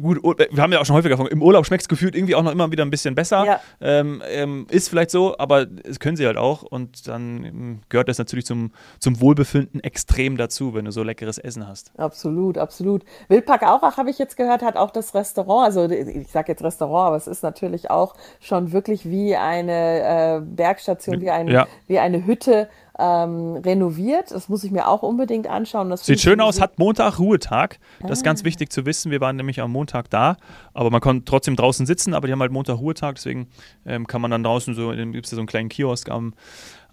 Gut, 0.00 0.22
Ur- 0.22 0.36
wir 0.50 0.62
haben 0.62 0.72
ja 0.72 0.80
auch 0.80 0.84
schon 0.84 0.94
häufiger 0.96 1.16
davon, 1.16 1.26
im 1.28 1.42
Urlaub 1.42 1.64
schmeckt 1.66 1.82
es 1.82 1.88
gefühlt 1.88 2.14
irgendwie 2.14 2.34
auch 2.34 2.42
noch 2.42 2.52
immer 2.52 2.70
wieder 2.70 2.84
ein 2.84 2.90
bisschen 2.90 3.14
besser. 3.14 3.44
Ja. 3.44 3.60
Ähm, 3.80 4.22
ähm, 4.28 4.66
ist 4.70 4.88
vielleicht 4.88 5.10
so, 5.10 5.36
aber 5.38 5.66
es 5.84 6.00
können 6.00 6.16
sie 6.16 6.26
halt 6.26 6.36
auch. 6.36 6.62
Und 6.62 7.08
dann 7.08 7.44
ähm, 7.44 7.80
gehört 7.88 8.08
das 8.08 8.18
natürlich 8.18 8.44
zum, 8.46 8.72
zum 8.98 9.20
Wohlbefinden 9.20 9.82
extrem 9.82 10.36
dazu, 10.36 10.74
wenn 10.74 10.84
du 10.84 10.92
so 10.92 11.02
leckeres 11.02 11.38
Essen 11.38 11.66
hast. 11.66 11.92
Absolut, 11.98 12.58
absolut. 12.58 13.04
Wildpark 13.28 13.62
Aurach, 13.62 13.96
habe 13.96 14.10
ich 14.10 14.18
jetzt 14.18 14.36
gehört, 14.36 14.62
hat 14.62 14.76
auch 14.76 14.90
das 14.90 15.14
Restaurant, 15.14 15.64
also 15.66 15.88
ich 15.88 16.28
sage 16.28 16.52
jetzt 16.52 16.62
Restaurant, 16.62 17.08
aber 17.08 17.16
es 17.16 17.26
ist 17.26 17.42
natürlich 17.42 17.90
auch 17.90 18.14
schon 18.40 18.72
wirklich 18.72 19.08
wie 19.08 19.34
eine 19.36 20.36
äh, 20.36 20.40
Bergstation, 20.44 21.20
wie, 21.20 21.30
ein, 21.30 21.48
Ja. 21.48 21.66
wie 21.86 21.98
eine 21.98 22.26
Hütte 22.26 22.68
ähm, 22.98 23.56
renoviert. 23.56 24.30
Das 24.30 24.48
muss 24.48 24.64
ich 24.64 24.70
mir 24.70 24.88
auch 24.88 25.02
unbedingt 25.02 25.46
anschauen. 25.46 25.90
Das 25.90 26.06
Sieht 26.06 26.20
schön 26.20 26.40
aus, 26.40 26.60
hat 26.60 26.78
Montag 26.78 27.18
Ruhetag. 27.18 27.78
Das 28.00 28.12
ist 28.12 28.20
Ah. 28.20 28.24
ganz 28.24 28.44
wichtig 28.44 28.72
zu 28.72 28.86
wissen. 28.86 29.10
Wir 29.10 29.20
waren 29.20 29.36
nämlich 29.36 29.60
am 29.60 29.70
Montag 29.72 30.08
da, 30.10 30.36
aber 30.74 30.90
man 30.90 31.00
konnte 31.00 31.24
trotzdem 31.24 31.56
draußen 31.56 31.84
sitzen, 31.86 32.14
aber 32.14 32.26
die 32.26 32.32
haben 32.32 32.40
halt 32.40 32.52
Montag 32.52 32.78
Ruhetag, 32.78 33.16
deswegen 33.16 33.48
ähm, 33.84 34.06
kann 34.06 34.20
man 34.20 34.30
dann 34.30 34.42
draußen 34.42 34.74
so, 34.74 34.90
gibt 34.90 35.26
es 35.26 35.30
ja 35.32 35.36
so 35.36 35.40
einen 35.40 35.46
kleinen 35.48 35.68
Kiosk 35.68 36.10
am, 36.10 36.34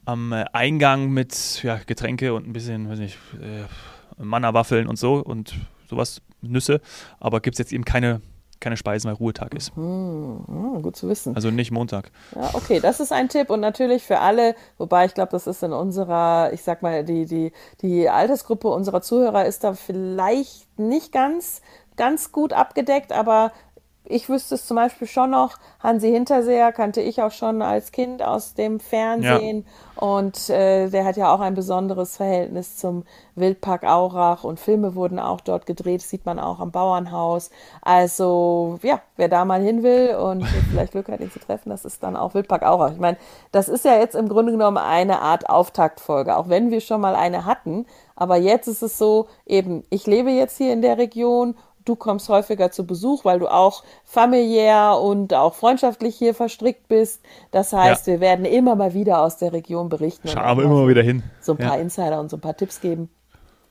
am 0.06 0.34
äh, 0.34 0.46
Eingang 0.54 1.10
mit 1.12 1.62
ja, 1.64 1.80
Getränke 1.86 2.34
und 2.34 2.48
ein 2.48 2.54
bisschen, 2.54 2.90
weiß 2.90 3.00
nicht, 3.00 3.18
äh, 3.42 3.64
Manna-Waffeln 4.24 4.88
und 4.88 4.98
so 4.98 5.16
und 5.16 5.54
sowas, 5.90 6.22
Nüsse, 6.42 6.82
aber 7.20 7.40
gibt 7.40 7.56
es 7.56 7.60
jetzt 7.60 7.72
eben 7.72 7.86
keine, 7.86 8.22
keine 8.64 8.78
Speisen, 8.78 9.10
weil 9.10 9.16
Ruhetag 9.16 9.54
ist. 9.54 9.76
Hm, 9.76 10.82
gut 10.82 10.96
zu 10.96 11.10
wissen. 11.10 11.36
Also 11.36 11.52
nicht 11.52 11.72
Montag. 11.72 12.12
Ja, 12.36 12.50
okay, 12.54 12.80
das 12.80 13.00
ist 13.00 13.12
ein 13.12 13.30
Tipp 13.30 13.50
und 13.50 13.60
natürlich 13.60 14.04
für 14.04 14.20
alle, 14.20 14.56
wobei 14.78 15.06
ich 15.06 15.14
glaube, 15.14 15.32
das 15.32 15.46
ist 15.46 15.62
in 15.62 15.74
unserer, 15.74 16.52
ich 16.54 16.64
sag 16.64 16.82
mal, 16.82 17.04
die, 17.04 17.26
die, 17.26 17.52
die 17.82 18.10
Altersgruppe 18.10 18.70
unserer 18.70 19.02
Zuhörer 19.02 19.46
ist 19.46 19.64
da 19.64 19.74
vielleicht 19.74 20.68
nicht 20.80 21.12
ganz, 21.12 21.62
ganz 21.98 22.32
gut 22.32 22.54
abgedeckt, 22.54 23.12
aber 23.12 23.52
ich 24.06 24.28
wüsste 24.30 24.56
es 24.56 24.68
zum 24.68 24.76
Beispiel 24.76 25.08
schon 25.08 25.32
noch, 25.32 25.58
Hansi 25.80 26.12
Hinterseher 26.12 26.72
kannte 26.72 27.02
ich 27.02 27.22
auch 27.22 27.32
schon 27.32 27.62
als 27.62 27.92
Kind 27.92 28.22
aus 28.22 28.54
dem 28.54 28.80
Fernsehen 28.80 29.66
und 29.96 30.50
äh, 30.50 30.90
der 30.90 31.06
hat 31.06 31.16
ja 31.16 31.34
auch 31.34 31.40
ein 31.40 31.54
besonderes 31.54 32.18
Verhältnis 32.18 32.76
zum 32.76 33.04
Wildpark 33.36 33.84
Aurach 33.84 34.44
und 34.44 34.60
Filme 34.60 34.96
wurden 34.96 35.20
auch 35.20 35.40
dort 35.40 35.66
gedreht, 35.66 36.02
das 36.02 36.10
sieht 36.10 36.26
man 36.26 36.40
auch 36.40 36.60
am 36.60 36.72
Bauernhaus. 36.72 37.50
Also 37.82 38.80
ja, 38.84 39.02
wer 39.16 39.30
da 39.30 39.46
mal 39.46 39.62
hin 39.62 39.84
will 39.84 40.16
und 40.16 40.46
vielleicht 40.70 40.92
Glück 40.92 41.08
hat, 41.08 41.22
ihn 41.22 41.32
zu 41.32 41.40
treffen, 41.40 41.70
das 41.70 41.86
ist 41.86 42.04
dann 42.04 42.16
auch 42.16 42.34
Wildpark 42.34 42.64
Aurach. 42.64 42.92
Ich 42.92 43.00
meine, 43.00 43.18
das 43.52 43.70
ist 43.70 43.86
ja 43.86 43.98
jetzt 43.98 44.16
im 44.16 44.28
Grunde 44.28 44.52
genommen 44.52 44.78
eine 44.78 45.22
Art 45.22 45.50
Auftaktfolge, 45.50 46.36
auch 46.36 46.50
wenn 46.50 46.72
wir 46.72 46.82
schon 46.82 47.02
mal 47.02 47.16
eine 47.16 47.46
hatten. 47.46 47.86
Aber 48.16 48.38
jetzt 48.38 48.68
ist 48.68 48.84
es 48.84 48.98
so, 48.98 49.28
eben, 49.46 49.84
ich 49.90 50.06
lebe 50.06 50.30
jetzt 50.30 50.58
hier 50.58 50.74
in 50.74 50.82
der 50.82 50.98
Region 50.98 51.56
du 51.86 51.96
kommst 51.96 52.30
häufiger 52.30 52.72
zu 52.72 52.86
Besuch, 52.86 53.26
weil 53.26 53.40
du 53.40 53.48
auch 53.48 53.84
familiär 54.04 55.00
und 55.02 55.34
auch 55.34 55.54
freundschaftlich 55.56 56.16
hier 56.16 56.34
verstrickt 56.34 56.88
bist. 56.88 57.22
Das 57.52 57.74
heißt, 57.74 58.08
wir 58.08 58.20
werden 58.20 58.46
immer 58.46 58.76
mal 58.76 58.94
wieder 58.94 59.22
aus 59.22 59.38
der 59.38 59.54
Region 59.54 59.90
berichten. 59.90 60.28
und 60.28 60.34
Schauen 60.34 60.58
wir 60.58 60.64
immer 60.66 60.76
mal 60.82 60.88
wieder 60.88 61.04
hin. 61.04 61.24
So 61.42 61.54
ein 61.54 61.58
paar 61.58 61.76
Ja. 61.76 61.82
Insider 61.82 62.20
und 62.20 62.30
so 62.30 62.38
ein 62.38 62.42
paar 62.42 62.56
Tipps 62.58 62.82
geben. 62.82 63.10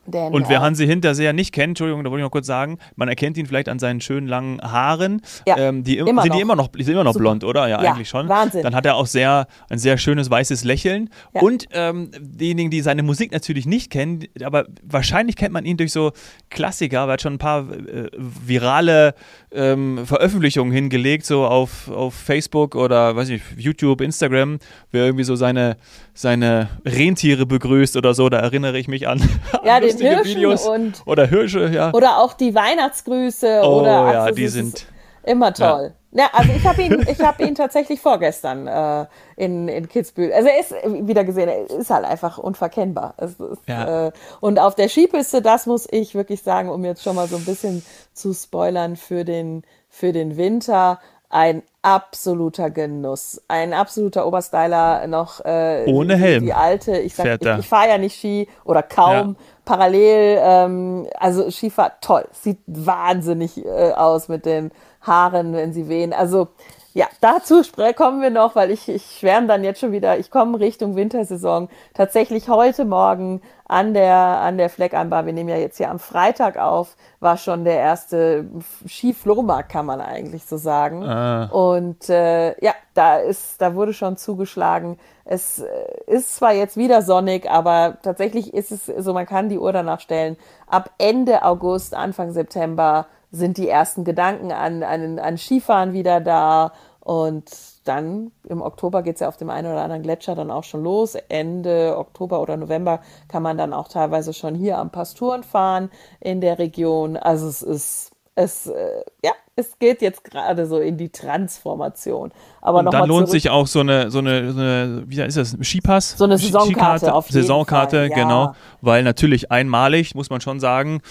Denn, 0.05 0.33
Und 0.33 0.49
wer 0.49 0.59
Hansi 0.61 0.85
Hinterseher 0.85 1.31
nicht 1.31 1.53
kennt, 1.53 1.69
Entschuldigung, 1.71 2.03
da 2.03 2.09
wollte 2.11 2.21
ich 2.21 2.25
noch 2.25 2.31
kurz 2.31 2.45
sagen, 2.47 2.77
man 2.95 3.07
erkennt 3.07 3.37
ihn 3.37 3.45
vielleicht 3.45 3.69
an 3.69 3.79
seinen 3.79 4.01
schönen 4.01 4.27
langen 4.27 4.59
Haaren. 4.61 5.21
Ja, 5.47 5.57
ähm, 5.57 5.83
die, 5.83 5.97
im- 5.97 6.07
immer 6.07 6.23
sind 6.23 6.33
die 6.33 6.37
noch. 6.39 6.41
immer 6.43 6.55
noch, 6.57 6.67
die 6.67 6.83
sind 6.83 6.93
immer 6.93 7.03
noch 7.05 7.13
Super. 7.13 7.23
blond, 7.23 7.43
oder? 7.45 7.67
Ja, 7.67 7.81
Ja, 7.81 7.93
eigentlich 7.93 8.09
schon. 8.09 8.27
Wahnsinn. 8.27 8.63
Dann 8.63 8.75
hat 8.75 8.85
er 8.85 8.95
auch 8.95 9.07
sehr, 9.07 9.47
ein 9.69 9.79
sehr 9.79 9.97
schönes 9.97 10.29
weißes 10.29 10.63
Lächeln. 10.65 11.09
Ja. 11.33 11.41
Und 11.41 11.67
ähm, 11.71 12.11
diejenigen, 12.19 12.69
die 12.69 12.81
seine 12.81 13.01
Musik 13.03 13.31
natürlich 13.31 13.65
nicht 13.65 13.89
kennen, 13.91 14.25
aber 14.43 14.65
wahrscheinlich 14.83 15.35
kennt 15.37 15.53
man 15.53 15.63
ihn 15.65 15.77
durch 15.77 15.91
so 15.93 16.11
Klassiker, 16.49 17.03
weil 17.03 17.09
er 17.09 17.13
hat 17.13 17.21
schon 17.21 17.33
ein 17.35 17.39
paar 17.39 17.69
äh, 17.71 18.09
virale 18.17 19.15
ähm, 19.51 20.05
Veröffentlichungen 20.05 20.73
hingelegt, 20.73 21.25
so 21.25 21.45
auf, 21.45 21.89
auf 21.89 22.13
Facebook 22.13 22.75
oder 22.75 23.15
weiß 23.15 23.29
ich, 23.29 23.41
YouTube, 23.57 24.01
Instagram, 24.01 24.59
wer 24.91 25.05
irgendwie 25.05 25.23
so 25.23 25.35
seine, 25.35 25.77
seine 26.13 26.69
Rentiere 26.85 27.45
begrüßt 27.45 27.95
oder 27.97 28.13
so, 28.13 28.29
da 28.29 28.39
erinnere 28.39 28.77
ich 28.77 28.87
mich 28.87 29.07
an, 29.07 29.21
Ja, 29.63 29.77
an 29.77 29.81
den 29.83 29.92
lustige 29.93 30.09
Hirschen 30.15 30.35
Videos. 30.35 30.67
und- 30.67 31.01
oder 31.05 31.25
Hirsche, 31.27 31.67
ja. 31.73 31.91
Oder 31.93 32.17
auch 32.19 32.33
die 32.33 32.53
Weihnachtsgrüße 32.53 33.61
Oh, 33.63 33.81
oder 33.81 33.91
ach, 34.07 34.13
ja, 34.13 34.31
die 34.31 34.47
sind- 34.47 34.85
immer 35.25 35.53
toll. 35.53 35.93
Ja. 36.11 36.29
also 36.33 36.51
ich 36.55 36.63
habe 36.65 36.81
ihn, 36.83 37.05
ich 37.09 37.19
habe 37.21 37.43
ihn 37.43 37.55
tatsächlich 37.55 37.99
vorgestern 38.01 38.67
äh, 38.67 39.05
in, 39.37 39.67
in 39.67 39.87
Kitzbühel. 39.87 40.31
Also 40.33 40.47
er 40.49 40.59
ist 40.59 40.71
wieder 41.07 41.23
gesehen, 41.23 41.47
er 41.49 41.69
ist 41.71 41.89
halt 41.89 42.05
einfach 42.05 42.37
unverkennbar. 42.37 43.15
Ist, 43.19 43.37
Ja. 43.67 44.07
äh, 44.07 44.11
und 44.41 44.59
auf 44.59 44.75
der 44.75 44.89
Skipiste, 44.89 45.41
das 45.41 45.65
muss 45.65 45.87
ich 45.89 46.13
wirklich 46.13 46.43
sagen, 46.43 46.69
um 46.69 46.83
jetzt 46.85 47.01
schon 47.03 47.15
mal 47.15 47.27
so 47.27 47.37
ein 47.37 47.45
bisschen 47.45 47.83
zu 48.13 48.33
spoilern 48.33 48.95
für 48.95 49.23
den 49.25 49.63
für 49.89 50.11
den 50.11 50.37
Winter. 50.37 50.99
Ein 51.35 51.63
absoluter 51.81 52.69
Genuss, 52.69 53.41
ein 53.47 53.73
absoluter 53.73 54.27
Oberstyler 54.27 55.07
noch 55.07 55.43
äh, 55.43 55.83
Ohne 55.87 56.15
Helm 56.15 56.45
Die 56.45 56.53
alte, 56.53 56.99
ich 56.99 57.15
sag, 57.15 57.25
fährt 57.25 57.43
ich, 57.43 57.57
ich 57.57 57.67
fahre 57.67 57.89
ja 57.89 57.97
nicht 57.97 58.15
Ski 58.15 58.47
oder 58.65 58.83
kaum 58.83 59.29
Ja. 59.29 59.45
parallel, 59.65 60.39
ähm, 60.43 61.07
also 61.17 61.49
Skifahrt 61.49 62.03
toll, 62.03 62.25
sieht 62.33 62.59
wahnsinnig 62.67 63.65
äh, 63.65 63.93
aus 63.93 64.27
mit 64.27 64.45
den 64.45 64.69
Haaren, 65.01 65.53
wenn 65.53 65.73
sie 65.73 65.89
wehen. 65.89 66.13
Also 66.13 66.49
ja, 66.93 67.07
dazu 67.21 67.61
kommen 67.95 68.21
wir 68.21 68.29
noch, 68.29 68.55
weil 68.55 68.69
ich, 68.69 68.87
ich 68.87 69.17
schwärme 69.19 69.47
dann 69.47 69.63
jetzt 69.63 69.79
schon 69.79 69.91
wieder, 69.91 70.19
ich 70.19 70.29
komme 70.29 70.59
Richtung 70.59 70.95
Wintersaison. 70.95 71.67
Tatsächlich 71.95 72.49
heute 72.49 72.85
Morgen 72.85 73.41
an 73.65 73.95
der, 73.95 74.15
an 74.15 74.59
der 74.59 74.69
Fleckeinbar, 74.69 75.25
wir 75.25 75.33
nehmen 75.33 75.49
ja 75.49 75.57
jetzt 75.57 75.77
hier 75.77 75.89
am 75.89 75.97
Freitag 75.97 76.57
auf, 76.57 76.95
war 77.19 77.37
schon 77.37 77.63
der 77.63 77.77
erste 77.77 78.45
Skiflohmarkt, 78.87 79.71
kann 79.71 79.87
man 79.87 80.01
eigentlich 80.01 80.45
so 80.45 80.57
sagen. 80.57 81.03
Ah. 81.03 81.45
Und 81.45 82.09
äh, 82.09 82.49
ja, 82.63 82.73
da 82.93 83.17
ist, 83.17 83.59
da 83.59 83.73
wurde 83.73 83.93
schon 83.93 84.15
zugeschlagen. 84.15 84.99
Es 85.25 85.59
äh, 85.59 85.67
ist 86.05 86.35
zwar 86.35 86.53
jetzt 86.53 86.77
wieder 86.77 87.01
sonnig, 87.01 87.49
aber 87.49 87.97
tatsächlich 88.03 88.53
ist 88.53 88.71
es 88.71 88.85
so, 88.85 89.13
man 89.13 89.25
kann 89.25 89.49
die 89.49 89.57
Uhr 89.57 89.73
danach 89.73 89.99
stellen. 89.99 90.37
Ab 90.67 90.91
Ende 90.99 91.43
August, 91.43 91.95
Anfang 91.95 92.33
September 92.33 93.07
sind 93.33 93.57
die 93.57 93.67
ersten 93.67 94.03
Gedanken 94.05 94.51
an, 94.51 94.83
an, 94.83 95.19
an 95.19 95.37
Skifahren 95.37 95.91
wieder 95.91 96.21
da. 96.21 96.71
Und 96.99 97.51
dann 97.83 98.31
im 98.47 98.61
Oktober 98.61 99.01
geht's 99.01 99.19
ja 99.19 99.27
auf 99.27 99.35
dem 99.35 99.49
einen 99.49 99.69
oder 99.69 99.81
anderen 99.81 100.03
Gletscher 100.03 100.35
dann 100.35 100.51
auch 100.51 100.63
schon 100.63 100.83
los. 100.83 101.15
Ende 101.27 101.97
Oktober 101.97 102.41
oder 102.41 102.55
November 102.55 103.01
kann 103.27 103.43
man 103.43 103.57
dann 103.57 103.73
auch 103.73 103.89
teilweise 103.89 104.33
schon 104.33 104.55
hier 104.55 104.77
am 104.77 104.91
Pasturen 104.91 105.43
fahren 105.43 105.89
in 106.21 106.39
der 106.39 106.59
Region. 106.59 107.17
Also 107.17 107.47
es 107.47 107.61
ist, 107.61 108.11
es, 108.35 108.67
äh, 108.67 109.03
ja, 109.25 109.33
es 109.55 109.77
geht 109.77 110.01
jetzt 110.01 110.23
gerade 110.23 110.65
so 110.65 110.79
in 110.79 110.97
die 110.97 111.09
Transformation. 111.09 112.31
Aber 112.59 112.79
und 112.79 112.91
dann 112.91 113.07
lohnt 113.07 113.29
sich 113.29 113.51
auch 113.51 113.67
so 113.67 113.81
eine, 113.81 114.09
so 114.09 114.19
eine, 114.19 114.51
so 114.51 114.59
eine 114.59 115.03
wie 115.05 115.21
ist 115.21 115.37
das, 115.37 115.55
Skipass? 115.61 116.17
So 116.17 116.23
eine 116.23 116.39
Saisonkarte, 116.39 117.13
auf 117.13 117.27
jeden 117.27 117.41
Saisonkarte, 117.41 117.97
Fall, 117.97 118.09
ja. 118.09 118.15
genau. 118.15 118.55
Weil 118.81 119.03
natürlich 119.03 119.51
einmalig, 119.51 120.15
muss 120.15 120.31
man 120.31 120.41
schon 120.41 120.59
sagen, 120.59 121.01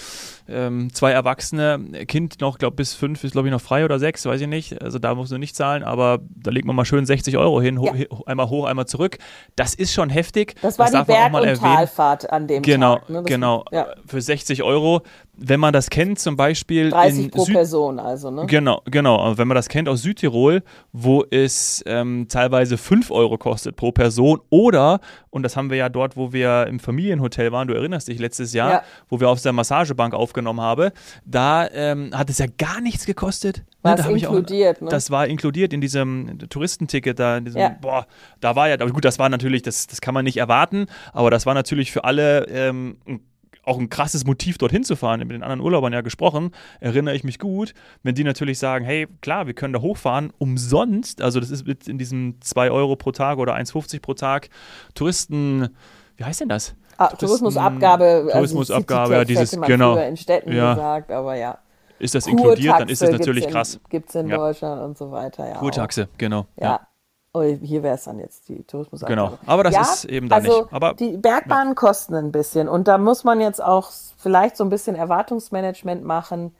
ähm, 0.49 0.93
zwei 0.93 1.11
Erwachsene, 1.11 1.79
Kind 2.05 2.41
noch, 2.41 2.57
glaube 2.57 2.75
bis 2.75 2.93
fünf 2.93 3.23
ist, 3.23 3.31
glaube 3.31 3.47
ich, 3.47 3.51
noch 3.53 3.61
frei 3.61 3.85
oder 3.85 3.97
sechs, 3.97 4.25
weiß 4.25 4.41
ich 4.41 4.47
nicht. 4.47 4.81
Also 4.81 4.99
da 4.99 5.15
muss 5.15 5.29
man 5.29 5.39
nicht 5.39 5.55
zahlen, 5.55 5.83
aber 5.83 6.19
da 6.35 6.51
legt 6.51 6.65
man 6.65 6.75
mal 6.75 6.83
schön 6.83 7.05
60 7.05 7.37
Euro 7.37 7.61
hin, 7.61 7.79
ho 7.79 7.85
ja. 7.93 8.05
einmal 8.25 8.49
hoch, 8.49 8.65
einmal 8.65 8.87
zurück. 8.87 9.19
Das 9.55 9.73
ist 9.73 9.93
schon 9.93 10.09
heftig. 10.09 10.55
Das 10.61 10.77
war 10.77 10.91
das 10.91 11.05
die 11.05 11.11
Berg- 11.13 11.33
und 11.33 11.55
Talfahrt 11.55 12.29
an 12.29 12.47
dem 12.47 12.61
genau, 12.61 12.95
Tag. 12.95 13.09
Ne? 13.09 13.23
Genau, 13.23 13.63
ja. 13.71 13.87
Für 14.05 14.19
60 14.19 14.63
Euro 14.63 15.03
wenn 15.35 15.59
man 15.59 15.73
das 15.73 15.89
kennt, 15.89 16.19
zum 16.19 16.35
Beispiel. 16.37 16.91
30 16.91 17.31
pro 17.31 17.45
Süd 17.45 17.55
Person, 17.55 17.99
also, 17.99 18.29
ne? 18.33 18.45
Genau, 18.47 18.81
genau. 18.85 19.37
Wenn 19.37 19.47
man 19.47 19.55
das 19.55 19.69
kennt 19.69 19.87
aus 19.87 20.01
Südtirol, 20.01 20.63
wo 20.91 21.23
es 21.29 21.83
ähm, 21.85 22.27
teilweise 22.29 22.77
5 22.77 23.11
Euro 23.11 23.37
kostet 23.37 23.75
pro 23.75 23.91
Person 23.91 24.41
oder, 24.49 24.99
und 25.29 25.43
das 25.43 25.55
haben 25.55 25.69
wir 25.69 25.77
ja 25.77 25.89
dort, 25.89 26.17
wo 26.17 26.33
wir 26.33 26.67
im 26.67 26.79
Familienhotel 26.79 27.51
waren, 27.51 27.67
du 27.67 27.73
erinnerst 27.73 28.07
dich 28.07 28.19
letztes 28.19 28.53
Jahr, 28.53 28.71
ja. 28.71 28.83
wo 29.09 29.19
wir 29.19 29.29
auf 29.29 29.41
der 29.41 29.53
Massagebank 29.53 30.13
aufgenommen 30.13 30.61
haben, 30.61 30.91
da 31.25 31.69
ähm, 31.71 32.11
hat 32.13 32.29
es 32.29 32.37
ja 32.37 32.47
gar 32.57 32.81
nichts 32.81 33.05
gekostet. 33.05 33.63
War 33.81 33.97
ne, 33.97 34.11
inkludiert, 34.11 34.77
auch, 34.77 34.81
ne? 34.81 34.89
Das 34.89 35.11
war 35.11 35.27
inkludiert 35.27 35.73
in 35.73 35.81
diesem 35.81 36.39
Touristenticket, 36.49 37.19
da, 37.19 37.37
in 37.37 37.45
diesem, 37.45 37.61
ja. 37.61 37.75
boah, 37.81 38.07
da 38.39 38.55
war 38.55 38.69
ja, 38.69 38.75
aber 38.75 38.91
gut, 38.91 39.05
das 39.05 39.19
war 39.19 39.29
natürlich, 39.29 39.61
das, 39.61 39.87
das 39.87 40.01
kann 40.01 40.13
man 40.13 40.23
nicht 40.23 40.37
erwarten, 40.37 40.85
aber 41.11 41.29
das 41.29 41.45
war 41.45 41.53
natürlich 41.53 41.91
für 41.91 42.03
alle 42.03 42.47
ähm, 42.47 42.97
ein 43.07 43.19
auch 43.63 43.79
ein 43.79 43.89
krasses 43.89 44.25
Motiv, 44.25 44.57
dorthin 44.57 44.83
zu 44.83 44.95
fahren. 44.95 45.19
Mit 45.19 45.31
den 45.31 45.43
anderen 45.43 45.61
Urlaubern 45.61 45.93
ja 45.93 46.01
gesprochen, 46.01 46.51
erinnere 46.79 47.15
ich 47.15 47.23
mich 47.23 47.39
gut, 47.39 47.73
wenn 48.03 48.15
die 48.15 48.23
natürlich 48.23 48.59
sagen, 48.59 48.85
hey, 48.85 49.07
klar, 49.21 49.47
wir 49.47 49.53
können 49.53 49.73
da 49.73 49.81
hochfahren, 49.81 50.31
umsonst, 50.37 51.21
also 51.21 51.39
das 51.39 51.49
ist 51.49 51.67
in 51.87 51.97
diesem 51.97 52.41
2 52.41 52.71
Euro 52.71 52.95
pro 52.95 53.11
Tag 53.11 53.37
oder 53.37 53.55
1,50 53.55 54.01
pro 54.01 54.13
Tag 54.13 54.49
Touristen, 54.93 55.69
wie 56.17 56.23
heißt 56.23 56.41
denn 56.41 56.49
das? 56.49 56.75
Ah, 56.97 57.07
Tourismusabgabe. 57.07 58.03
Also 58.03 58.29
Tourismusabgabe, 58.31 59.13
ja, 59.13 59.25
dieses, 59.25 59.51
genau. 59.51 59.97
in 59.97 60.17
Städten 60.17 60.51
ja. 60.51 60.73
gesagt, 60.73 61.11
aber 61.11 61.35
ja. 61.35 61.57
Ist 61.99 62.15
das 62.15 62.27
inkludiert, 62.27 62.79
dann 62.79 62.89
ist 62.89 63.01
es 63.01 63.11
natürlich 63.11 63.47
krass. 63.47 63.79
Gibt 63.89 64.09
es 64.09 64.15
in 64.15 64.27
ja. 64.27 64.37
Deutschland 64.37 64.81
und 64.81 64.97
so 64.97 65.11
weiter, 65.11 65.47
ja. 65.47 65.55
Kurtaxe, 65.55 66.09
genau. 66.17 66.47
ja. 66.57 66.65
ja. 66.65 66.87
Oh, 67.35 67.41
hier 67.41 67.81
wäre 67.81 67.95
es 67.95 68.03
dann 68.03 68.19
jetzt 68.19 68.47
die 68.47 68.63
Tourismusabgabe. 68.63 69.31
Genau, 69.31 69.39
aber 69.47 69.63
das 69.63 69.73
ja, 69.73 69.81
ist 69.81 70.05
eben 70.05 70.29
da 70.29 70.35
also 70.35 70.61
nicht. 70.61 70.73
Aber, 70.73 70.93
die 70.93 71.17
Bergbahnen 71.17 71.69
ja. 71.69 71.73
kosten 71.73 72.13
ein 72.13 72.31
bisschen 72.31 72.69
und 72.69 72.87
da 72.87 72.99
muss 72.99 73.23
man 73.23 73.41
jetzt 73.41 73.61
auch 73.61 73.89
vielleicht 74.17 74.55
so 74.55 74.63
ein 74.63 74.69
bisschen 74.69 74.95
Erwartungsmanagement 74.95 76.03
machen. 76.03 76.55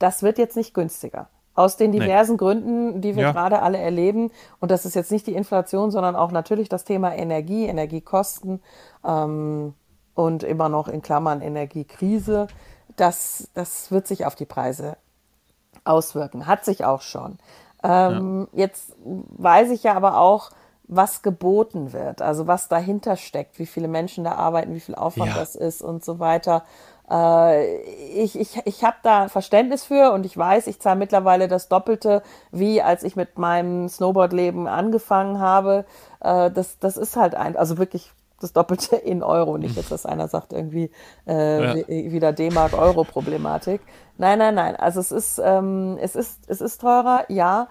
Das 0.00 0.24
wird 0.24 0.38
jetzt 0.38 0.56
nicht 0.56 0.74
günstiger. 0.74 1.28
Aus 1.54 1.76
den 1.76 1.92
diversen 1.92 2.32
nee. 2.32 2.38
Gründen, 2.38 3.00
die 3.00 3.14
wir 3.14 3.24
ja. 3.24 3.32
gerade 3.32 3.62
alle 3.62 3.78
erleben. 3.78 4.32
Und 4.58 4.70
das 4.70 4.86
ist 4.86 4.94
jetzt 4.94 5.12
nicht 5.12 5.26
die 5.26 5.34
Inflation, 5.34 5.90
sondern 5.90 6.16
auch 6.16 6.32
natürlich 6.32 6.68
das 6.68 6.84
Thema 6.84 7.14
Energie, 7.14 7.66
Energiekosten 7.66 8.60
ähm, 9.04 9.74
und 10.14 10.42
immer 10.42 10.68
noch 10.68 10.88
in 10.88 11.02
Klammern 11.02 11.42
Energiekrise. 11.42 12.48
Das, 12.96 13.50
das 13.54 13.92
wird 13.92 14.06
sich 14.06 14.24
auf 14.24 14.34
die 14.34 14.46
Preise 14.46 14.96
auswirken. 15.84 16.46
Hat 16.46 16.64
sich 16.64 16.84
auch 16.84 17.02
schon. 17.02 17.38
Ähm, 17.82 18.48
ja. 18.52 18.60
Jetzt 18.60 18.94
weiß 18.98 19.70
ich 19.70 19.82
ja 19.82 19.94
aber 19.94 20.18
auch, 20.18 20.50
was 20.84 21.22
geboten 21.22 21.92
wird, 21.92 22.20
also 22.20 22.46
was 22.46 22.68
dahinter 22.68 23.16
steckt, 23.16 23.58
wie 23.58 23.66
viele 23.66 23.88
Menschen 23.88 24.24
da 24.24 24.32
arbeiten, 24.32 24.74
wie 24.74 24.80
viel 24.80 24.94
Aufwand 24.94 25.32
ja. 25.32 25.38
das 25.38 25.54
ist 25.54 25.80
und 25.80 26.04
so 26.04 26.18
weiter. 26.18 26.64
Äh, 27.10 27.76
ich 27.82 28.38
ich, 28.38 28.60
ich 28.64 28.84
habe 28.84 28.96
da 29.02 29.28
Verständnis 29.28 29.84
für 29.84 30.12
und 30.12 30.26
ich 30.26 30.36
weiß, 30.36 30.66
ich 30.66 30.80
zahle 30.80 30.98
mittlerweile 30.98 31.48
das 31.48 31.68
Doppelte, 31.68 32.22
wie 32.50 32.82
als 32.82 33.04
ich 33.04 33.16
mit 33.16 33.38
meinem 33.38 33.88
Snowboardleben 33.88 34.66
angefangen 34.66 35.38
habe. 35.38 35.84
Äh, 36.20 36.50
das, 36.50 36.78
das 36.78 36.96
ist 36.96 37.16
halt 37.16 37.34
ein, 37.34 37.56
also 37.56 37.78
wirklich 37.78 38.12
das 38.42 38.52
Doppelte 38.52 38.96
in 38.96 39.22
Euro. 39.22 39.58
Nicht 39.58 39.76
jetzt, 39.76 39.92
dass 39.92 40.06
einer 40.06 40.28
sagt, 40.28 40.52
irgendwie 40.52 40.90
äh, 41.26 41.80
ja. 41.80 41.88
wieder 41.88 42.32
D-Mark-Euro-Problematik. 42.32 43.80
Nein, 44.18 44.38
nein, 44.38 44.54
nein. 44.54 44.76
Also 44.76 45.00
es 45.00 45.12
ist, 45.12 45.40
ähm, 45.42 45.98
es 46.00 46.16
ist, 46.16 46.40
es 46.48 46.60
ist 46.60 46.80
teurer, 46.80 47.24
ja, 47.28 47.68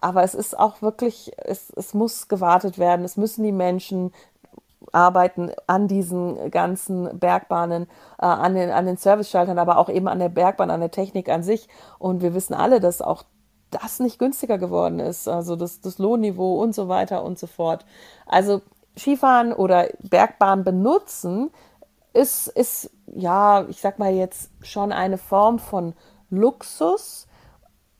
aber 0.00 0.22
es 0.22 0.34
ist 0.34 0.58
auch 0.58 0.82
wirklich, 0.82 1.32
es, 1.36 1.70
es 1.76 1.94
muss 1.94 2.28
gewartet 2.28 2.78
werden. 2.78 3.04
Es 3.04 3.16
müssen 3.16 3.44
die 3.44 3.52
Menschen 3.52 4.12
arbeiten 4.92 5.52
an 5.66 5.88
diesen 5.88 6.50
ganzen 6.50 7.18
Bergbahnen, 7.18 7.84
äh, 8.18 8.26
an 8.26 8.54
den, 8.54 8.70
an 8.70 8.86
den 8.86 8.96
Service-Schaltern, 8.96 9.58
aber 9.58 9.78
auch 9.78 9.88
eben 9.88 10.08
an 10.08 10.18
der 10.18 10.30
Bergbahn, 10.30 10.70
an 10.70 10.80
der 10.80 10.90
Technik 10.90 11.28
an 11.28 11.42
sich. 11.42 11.68
Und 11.98 12.22
wir 12.22 12.34
wissen 12.34 12.54
alle, 12.54 12.80
dass 12.80 13.02
auch 13.02 13.24
das 13.70 14.00
nicht 14.00 14.18
günstiger 14.18 14.58
geworden 14.58 14.98
ist, 14.98 15.28
also 15.28 15.54
das, 15.54 15.80
das 15.80 15.98
Lohnniveau 15.98 16.60
und 16.60 16.74
so 16.74 16.88
weiter 16.88 17.22
und 17.22 17.38
so 17.38 17.46
fort. 17.46 17.84
Also 18.26 18.62
Skifahren 18.96 19.52
oder 19.52 19.88
Bergbahn 20.00 20.64
benutzen, 20.64 21.50
ist, 22.12 22.48
ist, 22.48 22.90
ja, 23.06 23.66
ich 23.68 23.80
sag 23.80 23.98
mal 23.98 24.12
jetzt 24.12 24.50
schon 24.62 24.92
eine 24.92 25.18
Form 25.18 25.58
von 25.58 25.94
Luxus, 26.30 27.28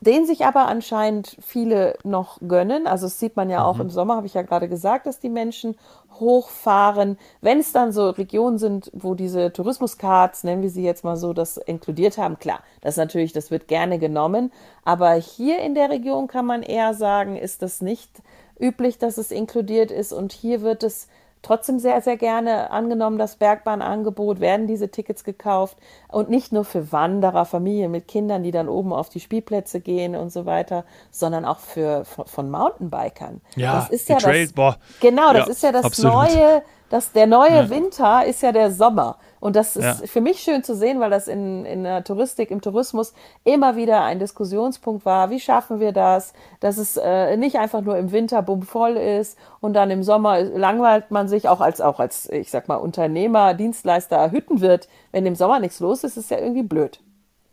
den 0.01 0.27
sich 0.27 0.47
aber 0.47 0.67
anscheinend 0.67 1.37
viele 1.41 1.97
noch 2.05 2.39
gönnen. 2.47 2.87
Also 2.87 3.07
das 3.07 3.19
sieht 3.19 3.37
man 3.37 3.51
ja 3.51 3.65
auch 3.65 3.77
mhm. 3.77 3.83
im 3.83 3.91
Sommer, 3.91 4.17
habe 4.17 4.27
ich 4.27 4.35
ja 4.35 4.43
gerade 4.43 4.69
gesagt, 4.69 5.07
dass 5.07 5.21
die 5.21 5.29
Menschen 5.29 5.77
hochfahren. 6.19 7.19
Wenn 7.41 7.61
es 7.61 7.73
dann 7.73 7.93
so 7.93 8.11
Regionen 8.11 8.59
sind, 8.59 8.91
wo 8.95 9.15
diese 9.15 9.53
Tourismuscards, 9.53 10.45
nennen 10.45 10.63
wir 10.63 10.71
sie 10.71 10.85
jetzt 10.85 11.05
mal 11.05 11.17
so, 11.17 11.33
das 11.33 11.57
inkludiert 11.57 12.19
haben, 12.19 12.39
klar, 12.39 12.61
das 12.81 12.97
natürlich, 12.97 13.33
das 13.33 13.51
wird 13.51 13.69
gerne 13.69 13.99
genommen. 13.99 14.53
Aber 14.85 15.13
hier 15.15 15.59
in 15.61 15.75
der 15.75 15.91
Region 15.91 16.29
kann 16.29 16.47
man 16.47 16.63
eher 16.63 16.95
sagen, 16.95 17.37
ist 17.37 17.63
das 17.63 17.81
nicht 17.81 18.11
üblich, 18.59 18.99
dass 18.99 19.19
es 19.19 19.31
inkludiert 19.31 19.91
ist. 19.91 20.13
Und 20.13 20.33
hier 20.33 20.63
wird 20.63 20.83
es 20.83 21.09
trotzdem 21.43 21.79
sehr, 21.79 22.01
sehr 22.03 22.17
gerne 22.17 22.71
angenommen, 22.71 23.19
das 23.19 23.37
Bergbahnangebot, 23.37 24.41
werden 24.41 24.67
diese 24.67 24.91
Tickets 24.91 25.25
gekauft 25.25 25.77
und 26.09 26.31
nicht 26.31 26.53
nur 26.53 26.65
für 26.65 26.93
Wanderer, 26.93 27.45
Familien 27.45 27.91
mit 27.91 28.09
Kindern, 28.09 28.43
die 28.43 28.51
dann 28.51 28.69
oben 28.69 28.93
auf 28.93 29.09
die 29.09 29.21
Spielplätze 29.21 29.81
gehen 29.81 30.15
und 30.15 30.31
so 30.31 30.47
weiter, 30.47 30.85
sondern 31.11 31.45
auch 31.45 31.59
für 31.59 32.05
von, 32.05 32.27
von 32.27 32.51
Mountainbikern. 32.51 33.41
Ja, 33.57 33.75
das 33.75 33.91
ist 33.91 34.09
ja 34.09 34.19
das, 34.19 34.53
boah. 34.53 34.77
Genau, 35.01 35.33
das 35.33 35.47
ja, 35.47 35.53
ist 35.53 35.63
ja 35.63 35.73
das 35.73 35.85
absolut. 35.85 36.15
neue, 36.15 36.63
das, 36.91 37.13
der 37.13 37.29
neue 37.29 37.51
ja. 37.51 37.71
Winter 37.71 38.27
ist 38.27 38.43
ja 38.43 38.51
der 38.51 38.73
Sommer. 38.73 39.17
Und 39.39 39.55
das 39.55 39.77
ist 39.77 39.85
ja. 39.85 39.95
für 40.07 40.21
mich 40.21 40.41
schön 40.41 40.65
zu 40.65 40.75
sehen, 40.75 40.99
weil 40.99 41.09
das 41.09 41.29
in, 41.29 41.65
in 41.65 41.85
der 41.85 42.03
Touristik, 42.03 42.51
im 42.51 42.61
Tourismus 42.61 43.15
immer 43.45 43.77
wieder 43.77 44.03
ein 44.03 44.19
Diskussionspunkt 44.19 45.07
war. 45.07 45.31
Wie 45.31 45.39
schaffen 45.39 45.79
wir 45.79 45.93
das, 45.93 46.35
dass 46.59 46.79
es 46.79 46.97
äh, 46.97 47.37
nicht 47.37 47.57
einfach 47.57 47.81
nur 47.81 47.97
im 47.97 48.11
Winter 48.11 48.43
bummvoll 48.43 48.97
ist 48.97 49.39
und 49.61 49.73
dann 49.75 49.91
im 49.91 50.03
Sommer 50.03 50.43
langweilt 50.43 51.13
man 51.13 51.29
sich 51.29 51.49
auch 51.49 51.61
als, 51.61 51.81
auch 51.81 52.01
als, 52.01 52.29
ich 52.29 52.51
sag 52.51 52.67
mal, 52.67 52.77
Unternehmer, 52.77 53.55
Dienstleister 53.55 54.33
hütten 54.33 54.61
wird. 54.61 54.89
Wenn 55.13 55.25
im 55.25 55.37
Sommer 55.37 55.61
nichts 55.61 55.79
los 55.79 56.03
ist, 56.03 56.17
ist 56.17 56.25
es 56.25 56.31
ja 56.31 56.39
irgendwie 56.39 56.65
blöd. 56.65 57.01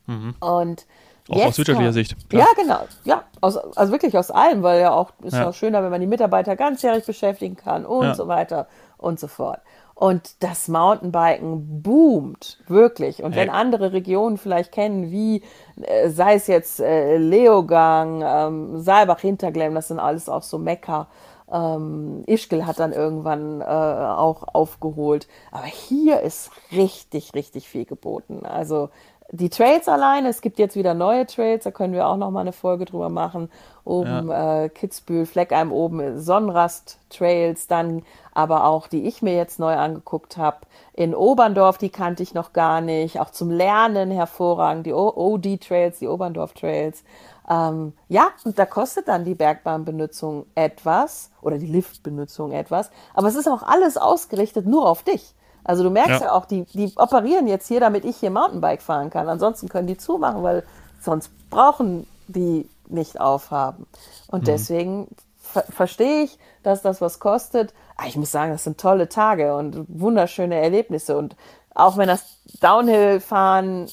Mhm. 0.08 0.34
Und 0.40 0.88
auch 1.30 1.46
aus 1.46 1.58
wirtschaftlicher 1.58 1.94
Sicht. 1.94 2.30
Klar. 2.30 2.48
Ja, 2.48 2.62
genau. 2.62 2.80
Ja, 3.04 3.24
aus, 3.42 3.58
also 3.58 3.92
wirklich 3.92 4.18
aus 4.18 4.32
allem, 4.32 4.64
weil 4.64 4.80
ja 4.80 4.94
auch 4.94 5.12
ist 5.24 5.34
ja. 5.34 5.50
auch 5.50 5.54
schöner, 5.54 5.84
wenn 5.84 5.92
man 5.92 6.02
die 6.02 6.08
Mitarbeiter 6.08 6.56
ganzjährig 6.56 7.06
beschäftigen 7.06 7.56
kann 7.56 7.86
und 7.86 8.04
ja. 8.04 8.16
so 8.16 8.28
weiter 8.28 8.68
und 8.98 9.20
so 9.20 9.28
fort. 9.28 9.60
Und 9.96 10.44
das 10.44 10.68
Mountainbiken 10.68 11.82
boomt 11.82 12.60
wirklich. 12.68 13.24
Und 13.24 13.36
wenn 13.36 13.50
andere 13.50 13.94
Regionen 13.94 14.38
vielleicht 14.38 14.72
kennen, 14.72 15.10
wie 15.10 15.42
äh, 15.82 16.10
sei 16.10 16.36
es 16.36 16.46
jetzt 16.46 16.80
äh, 16.80 17.18
Leogang, 17.18 18.22
ähm, 18.24 18.80
Saalbach, 18.80 19.22
Hinterglemm, 19.22 19.74
das 19.74 19.88
sind 19.88 20.00
alles 20.00 20.30
auch 20.30 20.44
so 20.44 20.60
Mecker. 20.60 21.08
Ähm, 21.52 22.24
Ischgl 22.28 22.68
hat 22.68 22.80
dann 22.80 22.92
irgendwann 22.92 23.62
äh, 23.62 23.64
auch 23.64 24.44
aufgeholt. 24.54 25.28
Aber 25.52 25.66
hier 25.66 26.22
ist 26.22 26.52
richtig, 26.72 27.34
richtig 27.34 27.68
viel 27.68 27.86
geboten. 27.86 28.46
Also 28.46 28.90
die 29.32 29.50
Trails 29.50 29.90
alleine, 29.90 30.30
es 30.30 30.42
gibt 30.42 30.58
jetzt 30.58 30.76
wieder 30.76 30.94
neue 30.94 31.26
Trails, 31.26 31.66
da 31.66 31.72
können 31.72 31.94
wir 31.94 32.08
auch 32.08 32.16
noch 32.16 32.32
mal 32.32 32.42
eine 32.42 32.54
Folge 32.54 32.86
drüber 32.86 33.10
machen. 33.10 33.50
Oben 33.84 34.30
ja. 34.30 34.64
äh, 34.64 34.70
Kitzbühel, 34.70 35.26
Fleckheim 35.26 35.72
oben 35.72 36.20
Sonnenrast 36.20 37.00
Trails, 37.10 37.68
dann 37.68 38.04
aber 38.34 38.66
auch 38.66 38.88
die 38.88 39.06
ich 39.06 39.22
mir 39.22 39.36
jetzt 39.36 39.60
neu 39.60 39.74
angeguckt 39.76 40.38
habe 40.38 40.60
in 40.94 41.14
Oberndorf, 41.14 41.78
die 41.78 41.90
kannte 41.90 42.24
ich 42.24 42.34
noch 42.34 42.54
gar 42.54 42.82
nicht, 42.82 43.20
auch 43.20 43.30
zum 43.30 43.52
Lernen 43.52 44.12
hervorragend, 44.12 44.86
die 44.86 44.94
OD 44.94 45.60
Trails, 45.62 46.00
die 46.00 46.08
Oberndorf 46.08 46.54
Trails. 46.54 47.04
Ähm, 47.50 47.94
ja, 48.10 48.30
und 48.46 48.58
da 48.58 48.66
kostet 48.66 49.08
dann 49.08 49.26
die 49.26 49.36
Bergbahnbenutzung 49.36 50.46
etwas 50.56 51.32
oder 51.42 51.58
die 51.58 51.68
Liftbenutzung 51.68 52.52
etwas, 52.52 52.92
aber 53.14 53.28
es 53.28 53.36
ist 53.36 53.48
auch 53.48 53.64
alles 53.64 53.98
ausgerichtet 53.98 54.66
nur 54.66 54.88
auf 54.88 55.04
dich. 55.04 55.34
Also 55.64 55.84
du 55.84 55.90
merkst 55.90 56.22
ja, 56.22 56.28
ja 56.28 56.32
auch, 56.32 56.46
die, 56.46 56.64
die 56.64 56.92
operieren 56.96 57.48
jetzt 57.48 57.68
hier, 57.68 57.80
damit 57.80 58.06
ich 58.06 58.18
hier 58.18 58.32
Mountainbike 58.32 58.82
fahren 58.82 59.10
kann. 59.10 59.28
Ansonsten 59.28 59.70
können 59.70 59.88
die 59.88 59.98
zumachen, 59.98 60.44
weil 60.44 60.64
sonst 61.02 61.32
brauchen 61.50 62.08
die 62.28 62.70
nicht 62.88 63.20
aufhaben. 63.20 63.86
Und 64.28 64.42
mhm. 64.42 64.46
deswegen 64.46 65.08
ver 65.40 65.64
verstehe 65.64 66.24
ich, 66.24 66.40
dass 66.64 66.82
das 66.82 67.02
was 67.02 67.20
kostet. 67.20 67.74
Aber 67.96 68.06
ah, 68.06 68.10
ich 68.10 68.18
muss 68.18 68.32
sagen, 68.32 68.52
das 68.52 68.64
sind 68.64 68.80
tolle 68.80 69.10
Tage 69.10 69.56
und 69.56 69.86
wunderschöne 69.88 70.56
Erlebnisse. 70.56 71.18
Und 71.18 71.36
auch 71.74 71.98
wenn 71.98 72.08
das 72.08 72.24
Downhill-Fahren 72.60 73.90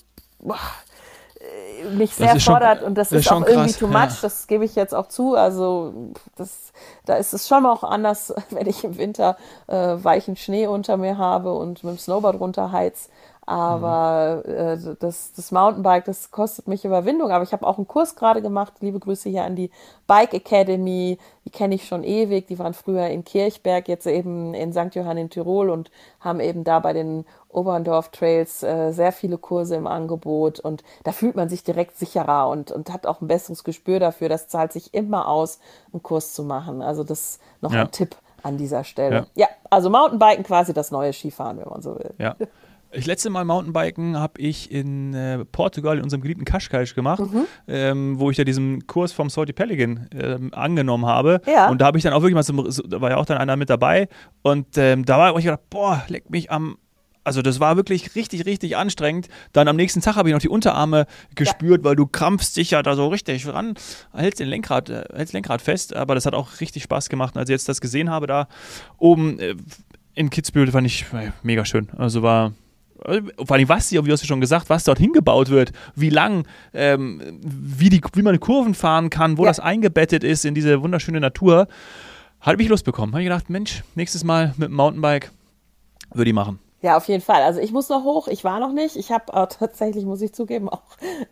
mich 1.93 2.15
sehr 2.15 2.37
ist 2.37 2.43
schon- 2.43 2.55
fordert 2.55 2.83
und 2.83 2.97
das, 2.97 3.09
das 3.09 3.19
ist 3.19 3.25
ist 3.25 3.29
schon 3.29 3.43
auch 3.45 3.49
irgendwie 3.49 3.71
krass, 3.71 3.79
too 3.79 3.91
ja. 3.91 4.07
much, 4.07 4.21
das 4.23 4.47
gebe 4.47 4.65
ich 4.65 4.75
jetzt 4.75 4.95
auch 4.95 5.09
zu. 5.09 5.35
Also 5.35 5.93
das, 6.37 6.73
da 7.05 7.15
ist 7.17 7.35
es 7.35 7.49
schon 7.49 7.67
auch 7.67 7.83
anders, 7.85 8.35
wenn 8.51 8.67
ich 8.67 8.85
im 8.85 8.97
Winter 8.97 9.37
äh, 9.67 9.97
weichen 9.97 10.37
Schnee 10.37 10.67
unter 10.67 10.97
mir 10.97 11.19
habe 11.19 11.53
und 11.53 11.85
mit 11.85 11.95
dem 11.95 11.99
Snowboard 11.99 12.41
runterheiz. 12.41 13.09
Aber 13.47 14.43
äh, 14.47 14.79
das, 14.99 15.33
das 15.35 15.53
Mountainbike, 15.53 16.05
das 16.07 16.31
kostet 16.31 16.67
mich 16.67 16.85
Überwindung. 16.85 17.31
Aber 17.31 17.45
ich 17.45 17.53
habe 17.53 17.67
auch 17.67 17.77
einen 17.77 17.87
Kurs 17.87 18.17
gerade 18.17 18.41
gemacht. 18.41 18.73
Liebe 18.81 18.99
Grüße 18.99 19.29
hier 19.29 19.45
an 19.45 19.55
die 19.57 19.71
Bike 20.07 20.33
Academy. 20.35 21.19
Die 21.45 21.51
kenne 21.51 21.75
ich 21.75 21.87
schon 21.87 22.05
ewig. 22.05 22.47
Die 22.47 22.59
waren 22.59 22.73
früher 22.75 23.07
in 23.09 23.25
Kirchberg, 23.25 23.89
jetzt 23.89 24.07
eben 24.07 24.55
in 24.55 24.73
St. 24.73 24.95
Johann 24.95 25.19
in 25.19 25.31
Tirol 25.31 25.69
und 25.71 25.91
haben 26.21 26.41
eben 26.41 26.65
da 26.65 26.79
bei 26.81 26.93
den 26.95 27.27
Oberndorf 27.51 28.09
Trails 28.09 28.63
äh, 28.63 28.93
sehr 28.93 29.13
viele 29.13 29.37
Kurse 29.39 29.77
im 29.77 29.87
Angebot. 29.87 30.59
Und 30.61 30.83
da 31.05 31.13
fühlt 31.13 31.37
man 31.37 31.49
sich 31.49 31.63
direkt 31.63 31.99
sicherer 31.99 32.49
und, 32.49 32.73
und 32.73 32.93
hat 32.93 33.07
auch 33.07 33.21
ein 33.21 33.29
besseres 33.29 33.63
Gespür 33.63 34.01
dafür. 34.01 34.29
Das 34.29 34.49
zahlt 34.49 34.73
sich 34.73 34.95
immer 34.95 35.29
aus, 35.29 35.59
einen 35.93 36.03
Kurs 36.03 36.33
zu 36.33 36.43
machen. 36.45 36.81
Also 36.83 37.05
das 37.05 37.39
noch 37.61 37.73
Ja. 37.73 37.83
ein 37.83 37.91
Tipp 37.91 38.17
an 38.43 38.57
dieser 38.57 38.85
Stelle. 38.85 39.27
Ja. 39.35 39.47
Ja. 39.47 39.49
also 39.71 39.91
Mountainbiken 39.91 40.45
quasi 40.45 40.73
das 40.75 40.91
neue 40.91 41.13
Skifahren, 41.13 41.59
wenn 41.59 41.69
man 41.69 41.83
so 41.83 41.95
will. 41.99 42.15
Ja. 42.19 42.37
Ich 42.97 43.07
letzte 43.07 43.29
Mal 43.31 43.45
Mountainbiken 43.45 44.17
habe 44.19 44.41
ich 44.41 44.71
in 44.71 45.15
äh, 45.15 45.45
Portugal 45.45 45.97
in 45.99 46.05
unserem 46.05 46.21
geliebten 46.23 46.45
Cascais 46.45 46.95
gemacht, 46.95 47.21
Mhm. 47.21 47.47
ähm, 47.69 48.19
wo 48.21 48.31
ich 48.31 48.37
da 48.37 48.45
diesen 48.45 48.87
Kurs 48.87 49.13
vom 49.13 49.29
Salty 49.31 49.53
Pelican 49.53 50.09
ähm, 50.15 50.55
angenommen 50.55 51.07
habe. 51.07 51.41
Ja. 51.47 51.69
Und 51.71 51.81
da 51.81 51.87
habe 51.87 51.99
ich 51.99 52.05
dann 52.05 52.13
auch 52.13 52.21
wirklich 52.23 52.35
mal, 52.35 52.45
zum, 52.45 52.71
so, 52.71 52.83
da 52.83 53.01
war 53.01 53.11
ja 53.11 53.17
auch 53.17 53.27
dann 53.27 53.39
einer 53.39 53.57
mit 53.57 53.69
dabei. 53.71 54.09
Und 54.43 54.79
ähm, 54.79 55.05
da 55.05 55.19
war 55.19 55.37
ich 55.37 55.45
gedacht, 55.45 55.69
boah, 55.71 56.05
leck 56.09 56.31
mich 56.31 56.51
am. 56.51 56.77
Also 57.27 57.41
das 57.41 57.59
war 57.59 57.77
wirklich 57.77 58.15
richtig, 58.17 58.45
richtig 58.45 58.77
anstrengend. 58.77 59.29
Dann 59.55 59.67
am 59.67 59.77
nächsten 59.77 60.03
Tag 60.03 60.17
habe 60.17 60.29
ich 60.29 60.35
noch 60.35 60.43
die 60.43 60.51
Unterarme 60.51 61.07
gespürt, 61.35 61.83
weil 61.83 61.97
du 61.97 62.07
krampfst 62.07 62.55
dich 62.55 62.73
ja 62.73 62.83
da 62.83 62.95
so 62.97 63.09
richtig 63.09 63.47
ran, 63.49 63.73
hältst 64.13 64.41
den 64.41 64.49
Lenkrad, 64.49 64.91
äh, 64.91 65.05
hältst 65.15 65.33
Lenkrad 65.33 65.63
fest. 65.63 65.97
Aber 65.97 66.15
das 66.15 66.27
hat 66.27 66.35
auch 66.35 66.61
richtig 66.61 66.83
Spaß 66.83 67.09
gemacht. 67.09 67.35
Und 67.35 67.41
als 67.41 67.49
ich 67.49 67.55
jetzt 67.55 67.69
das 67.69 67.81
gesehen 67.81 68.11
habe, 68.11 68.27
da 68.27 68.47
oben 68.99 69.39
äh, 69.39 69.55
in 70.15 70.29
Kitzbühel, 70.29 70.71
fand 70.71 70.87
ich 70.87 71.07
äh, 71.15 71.31
mega 71.43 71.65
schön. 71.65 71.89
Also 71.97 72.23
war 72.23 72.53
vor 73.03 73.57
allem, 73.57 73.69
was, 73.69 73.93
wie 73.93 74.13
hast 74.13 74.23
du 74.23 74.27
schon 74.27 74.41
gesagt, 74.41 74.71
was 74.71 74.85
dort 74.85 74.99
hingebaut 74.99 75.51
wird, 75.51 75.73
wie 75.95 76.11
lang, 76.11 76.47
ähm, 76.73 77.21
wie, 77.43 77.89
die, 77.91 78.01
wie 78.15 78.23
man 78.23 78.39
Kurven 78.41 78.75
fahren 78.75 79.11
kann, 79.11 79.37
wo 79.39 79.43
Ja. 79.45 79.51
das 79.51 79.61
eingebettet 79.61 80.25
ist 80.25 80.45
in 80.45 80.55
diese 80.55 80.81
wunderschöne 80.83 81.21
Natur, 81.21 81.69
habe 82.41 82.63
ich 82.63 82.69
Lust 82.69 82.85
bekommen. 82.85 83.13
Habe 83.13 83.23
ich 83.23 83.27
gedacht, 83.29 83.51
Mensch, 83.51 83.83
nächstes 83.95 84.23
Mal 84.25 84.55
mit 84.57 84.69
dem 84.69 84.75
Mountainbike 84.75 85.31
würde 86.13 86.31
ich 86.31 86.35
machen. 86.35 86.59
Ja, 86.85 86.99
auf 86.99 87.09
jeden 87.09 87.23
Fall. 87.23 87.43
Also 87.43 87.61
ich 87.61 87.73
muss 87.73 87.89
noch 87.89 88.05
hoch. 88.05 88.29
Ich 88.29 88.45
war 88.45 88.61
noch 88.61 88.73
nicht. 88.73 88.97
Ich 88.97 89.11
habe 89.11 89.25
tatsächlich, 89.49 90.05
muss 90.05 90.21
ich 90.21 90.35
zugeben, 90.35 90.69
auch 90.69 90.83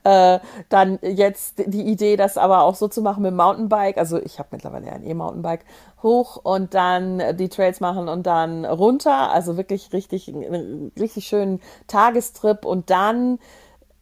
äh, 0.03 0.39
dann 0.71 0.99
jetzt 1.03 1.63
die 1.67 1.83
Idee, 1.83 2.17
das 2.17 2.39
aber 2.39 2.63
auch 2.63 2.75
so 2.75 2.89
zu 2.89 3.03
machen 3.03 3.23
mit 3.23 3.33
dem 3.33 3.37
Mountainbike. 3.37 3.99
Also 3.99 4.19
ich 4.19 4.39
habe 4.39 4.49
mittlerweile 4.53 4.91
ein 4.91 5.05
E-Mountainbike 5.07 5.67
hoch 6.03 6.39
und 6.43 6.73
dann 6.73 7.37
die 7.37 7.51
Trails 7.51 7.81
machen 7.81 8.09
und 8.09 8.27
dann 8.27 8.65
runter. 8.65 9.31
Also 9.31 9.59
wirklich 9.59 9.93
richtig, 9.93 10.27
einen 10.29 10.91
richtig 10.99 11.27
schönen 11.27 11.61
Tagestrip 11.87 12.65
und 12.65 12.89
dann 12.89 13.39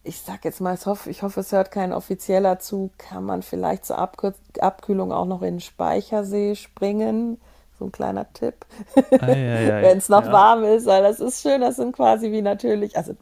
ich 0.05 0.21
sag 0.21 0.45
jetzt 0.45 0.61
mal, 0.61 0.75
ich 0.75 0.87
hoffe, 0.87 1.11
ich 1.11 1.23
hoffe, 1.23 1.41
es 1.41 1.53
hört 1.53 1.73
kein 1.73 1.93
offizieller 1.93 2.59
zu, 2.61 2.91
kann 2.97 3.25
man 3.25 3.43
vielleicht 3.43 3.85
zur 3.85 3.99
Abkühlung 3.99 5.13
auch 5.13 5.27
noch 5.27 5.43
in 5.43 5.55
den 5.57 5.61
Speichersee 5.61 6.55
springen. 6.55 7.39
So 7.81 7.87
ein 7.87 7.93
kleiner 7.93 8.31
Tipp. 8.35 8.55
Wenn 9.11 9.97
es 9.97 10.11
noch 10.11 10.27
ja. 10.27 10.33
warm 10.33 10.65
ist, 10.65 10.85
weil 10.85 11.03
das 11.03 11.19
ist 11.19 11.41
schön, 11.41 11.63
das 11.63 11.77
sind 11.77 11.97
quasi 11.97 12.31
wie 12.31 12.43
natürlich, 12.43 12.95
also 12.95 13.15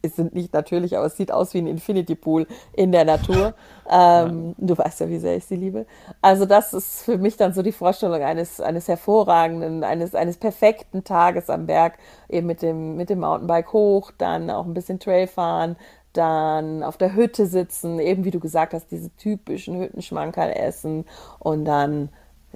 es 0.00 0.16
sind 0.16 0.34
nicht 0.34 0.54
natürlich, 0.54 0.96
aber 0.96 1.04
es 1.04 1.18
sieht 1.18 1.30
aus 1.30 1.52
wie 1.52 1.58
ein 1.58 1.66
Infinity 1.66 2.14
Pool 2.14 2.46
in 2.72 2.90
der 2.92 3.04
Natur. 3.04 3.54
Ähm, 3.88 4.56
Du 4.58 4.76
weißt 4.76 4.98
ja, 4.98 5.08
wie 5.08 5.18
sehr 5.20 5.36
ich 5.36 5.44
sie 5.44 5.54
liebe. 5.54 5.86
Also 6.20 6.44
das 6.44 6.74
ist 6.74 7.02
für 7.04 7.18
mich 7.18 7.36
dann 7.36 7.52
so 7.52 7.62
die 7.62 7.70
Vorstellung 7.70 8.20
eines, 8.20 8.60
eines 8.60 8.88
hervorragenden, 8.88 9.84
eines, 9.84 10.16
eines 10.16 10.38
perfekten 10.38 11.04
Tages 11.04 11.48
am 11.48 11.66
Berg, 11.66 11.96
eben 12.28 12.48
mit 12.48 12.62
dem, 12.62 12.96
mit 12.96 13.10
dem 13.10 13.20
Mountainbike 13.20 13.72
hoch, 13.72 14.10
dann 14.18 14.50
auch 14.50 14.66
ein 14.66 14.74
bisschen 14.74 14.98
Trail 14.98 15.28
fahren, 15.28 15.76
dann 16.14 16.82
auf 16.82 16.96
der 16.96 17.14
Hütte 17.14 17.46
sitzen, 17.46 18.00
eben 18.00 18.24
wie 18.24 18.32
du 18.32 18.40
gesagt 18.40 18.74
hast, 18.74 18.90
diese 18.90 19.10
typischen 19.10 19.78
Hüttenschmankerl 19.78 20.50
essen 20.50 21.04
und 21.38 21.64
dann 21.64 22.08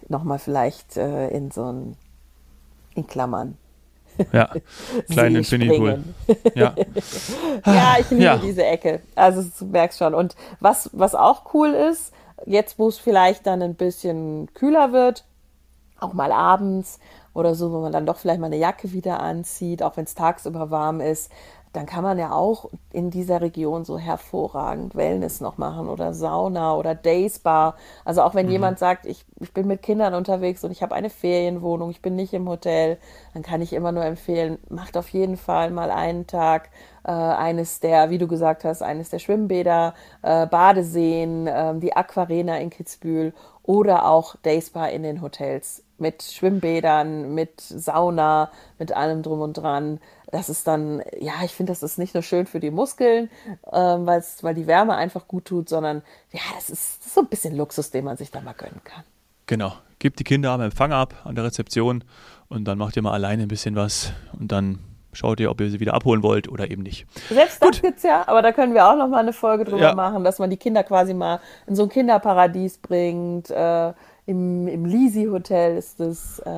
nochmal 0.09 0.39
vielleicht 0.39 0.97
äh, 0.97 1.29
in 1.29 1.51
so 1.51 1.65
ein, 1.73 1.97
in 2.95 3.07
Klammern, 3.07 3.57
Ja, 4.33 4.51
kleinen 5.11 5.35
See 5.35 5.39
Infinity 5.39 5.79
Pool. 5.79 5.91
springen. 5.91 6.15
Ja. 6.55 6.75
Ja, 7.67 7.97
ich 7.99 8.11
liebe 8.11 8.23
Ja. 8.23 8.37
diese 8.39 8.65
Ecke. 8.65 9.01
Also 9.15 9.43
du 9.59 9.67
merkst 9.67 9.99
schon. 9.99 10.15
Und 10.15 10.37
was, 10.61 10.91
was 10.93 11.15
auch 11.15 11.55
cool 11.55 11.71
ist, 11.71 12.13
jetzt 12.47 12.79
wo 12.79 12.89
es 12.89 12.99
vielleicht 12.99 13.47
dann 13.47 13.63
ein 13.63 13.75
bisschen 13.75 14.49
kühler 14.55 14.93
wird, 14.93 15.25
auch 16.01 16.13
mal 16.15 16.33
abends 16.33 16.99
oder 17.35 17.55
so, 17.55 17.73
wo 17.73 17.81
man 17.81 17.93
dann 17.93 18.07
doch 18.07 18.17
vielleicht 18.19 18.41
mal 18.41 18.47
eine 18.47 18.57
Jacke 18.59 18.93
wieder 18.93 19.21
anzieht, 19.21 19.83
auch 19.83 19.97
wenn 19.97 20.05
es 20.05 20.15
tagsüber 20.15 20.71
warm 20.71 21.01
ist, 21.01 21.31
dann 21.73 21.87
kann 21.87 22.03
man 22.03 22.19
ja 22.19 22.33
auch 22.33 22.69
in 22.93 23.11
dieser 23.11 23.41
Region 23.41 23.85
so 23.85 23.97
hervorragend 23.97 24.97
Wellness 24.97 25.41
noch 25.41 25.57
machen 25.57 25.89
oder 25.89 26.13
Sauna 26.15 26.75
oder 26.75 26.97
Dayspa. 26.97 27.77
Also 28.05 28.23
auch 28.23 28.35
wenn 28.35 28.49
jemand 28.51 28.81
sagt, 28.81 29.07
ich, 29.07 29.25
ich 29.39 29.53
bin 29.55 29.69
mit 29.69 29.83
Kindern 29.83 30.15
unterwegs 30.15 30.65
und 30.65 30.73
ich 30.73 30.83
habe 30.83 30.97
eine 30.97 31.11
Ferienwohnung, 31.11 31.91
ich 31.91 32.03
bin 32.03 32.17
nicht 32.17 32.33
im 32.35 32.49
Hotel, 32.49 32.99
dann 33.35 33.43
kann 33.43 33.63
ich 33.63 33.73
immer 33.73 33.93
nur 33.93 34.05
empfehlen, 34.05 34.59
macht 34.69 34.97
auf 34.97 35.09
jeden 35.11 35.37
Fall 35.37 35.71
mal 35.71 35.93
einen 35.93 36.27
Tag 36.27 36.71
äh, 37.05 37.11
eines 37.11 37.81
der, 37.81 38.11
wie 38.11 38.19
du 38.19 38.27
gesagt 38.29 38.65
hast, 38.65 38.83
eines 38.83 39.11
der 39.11 39.19
Schwimmbäder, 39.19 39.95
äh, 40.23 40.47
Badeseen, 40.47 41.49
ähm, 41.49 41.81
die 41.81 41.95
Aquarena 41.95 42.59
in 42.59 42.71
Kitzbühel 42.71 43.33
oder 43.63 44.07
auch 44.07 44.37
Dayspa 44.43 44.87
in 44.87 45.03
den 45.03 45.23
Hotels 45.23 45.85
mit 45.99 46.23
Schwimmbädern, 46.23 47.35
mit 47.35 47.61
Sauna, 47.61 48.51
mit 48.79 48.93
allem 48.93 49.23
drum 49.23 49.41
und 49.41 49.55
dran. 49.55 50.01
Das 50.33 50.49
ist 50.49 50.67
dann, 50.67 51.03
ja, 51.21 51.35
ich 51.45 51.53
finde, 51.53 51.73
das 51.73 51.83
ist 51.83 51.99
nicht 51.99 52.15
nur 52.15 52.23
schön 52.23 52.47
für 52.47 52.61
die 52.61 52.71
Muskeln, 52.71 53.31
ähm, 53.71 54.07
weil 54.07 54.55
die 54.55 54.67
Wärme 54.67 54.97
einfach 54.97 55.29
gut 55.29 55.45
tut, 55.45 55.69
sondern 55.69 56.03
ja, 56.33 56.41
das 56.55 56.71
ist, 56.71 57.01
das 57.01 57.07
ist 57.07 57.15
so 57.15 57.21
ein 57.21 57.29
bisschen 57.29 57.57
Luxus, 57.57 57.91
den 57.91 58.05
man 58.05 58.17
sich 58.17 58.31
da 58.31 58.41
mal 58.41 58.55
gönnen 58.55 58.81
kann. 58.83 59.05
Genau. 59.47 59.75
Gebt 59.99 60.19
die 60.19 60.25
Kinder 60.25 60.53
am 60.53 60.63
Empfang 60.63 60.93
ab, 60.93 61.15
an 61.25 61.35
der 61.35 61.45
Rezeption 61.45 62.05
und 62.49 62.65
dann 62.65 62.79
macht 62.79 62.97
ihr 62.97 63.03
mal 63.03 63.13
alleine 63.13 63.43
ein 63.43 63.49
bisschen 63.49 63.77
was 63.77 64.13
und 64.39 64.51
dann 64.51 64.79
schaut 65.13 65.41
ihr, 65.41 65.51
ob 65.51 65.61
ihr 65.61 65.71
sie 65.71 65.81
wieder 65.81 65.95
abholen 65.95 66.23
wollt 66.23 66.49
oder 66.49 66.71
eben 66.71 66.83
nicht. 66.83 67.07
Selbst 67.29 67.63
das 67.63 67.81
gibt's 67.83 68.03
ja, 68.03 68.25
aber 68.27 68.43
da 68.43 68.53
können 68.53 68.75
wir 68.75 68.87
auch 68.89 68.97
noch 68.97 69.09
mal 69.09 69.19
eine 69.21 69.33
Folge 69.33 69.65
drüber 69.65 69.81
Ja. 69.83 69.95
machen, 69.95 70.25
dass 70.25 70.39
man 70.39 70.51
die 70.51 70.57
Kinder 70.57 70.83
quasi 70.85 71.15
mal 71.15 71.41
in 71.67 71.75
so 71.77 71.85
ein 71.85 71.89
Kinderparadies 71.89 72.79
bringt. 72.79 73.51
Äh, 73.51 73.93
Im 74.27 74.69
im 74.69 74.85
Lisi-Hotel 74.85 75.77
ist 75.77 75.99
das. 76.01 76.41
Äh, 76.47 76.49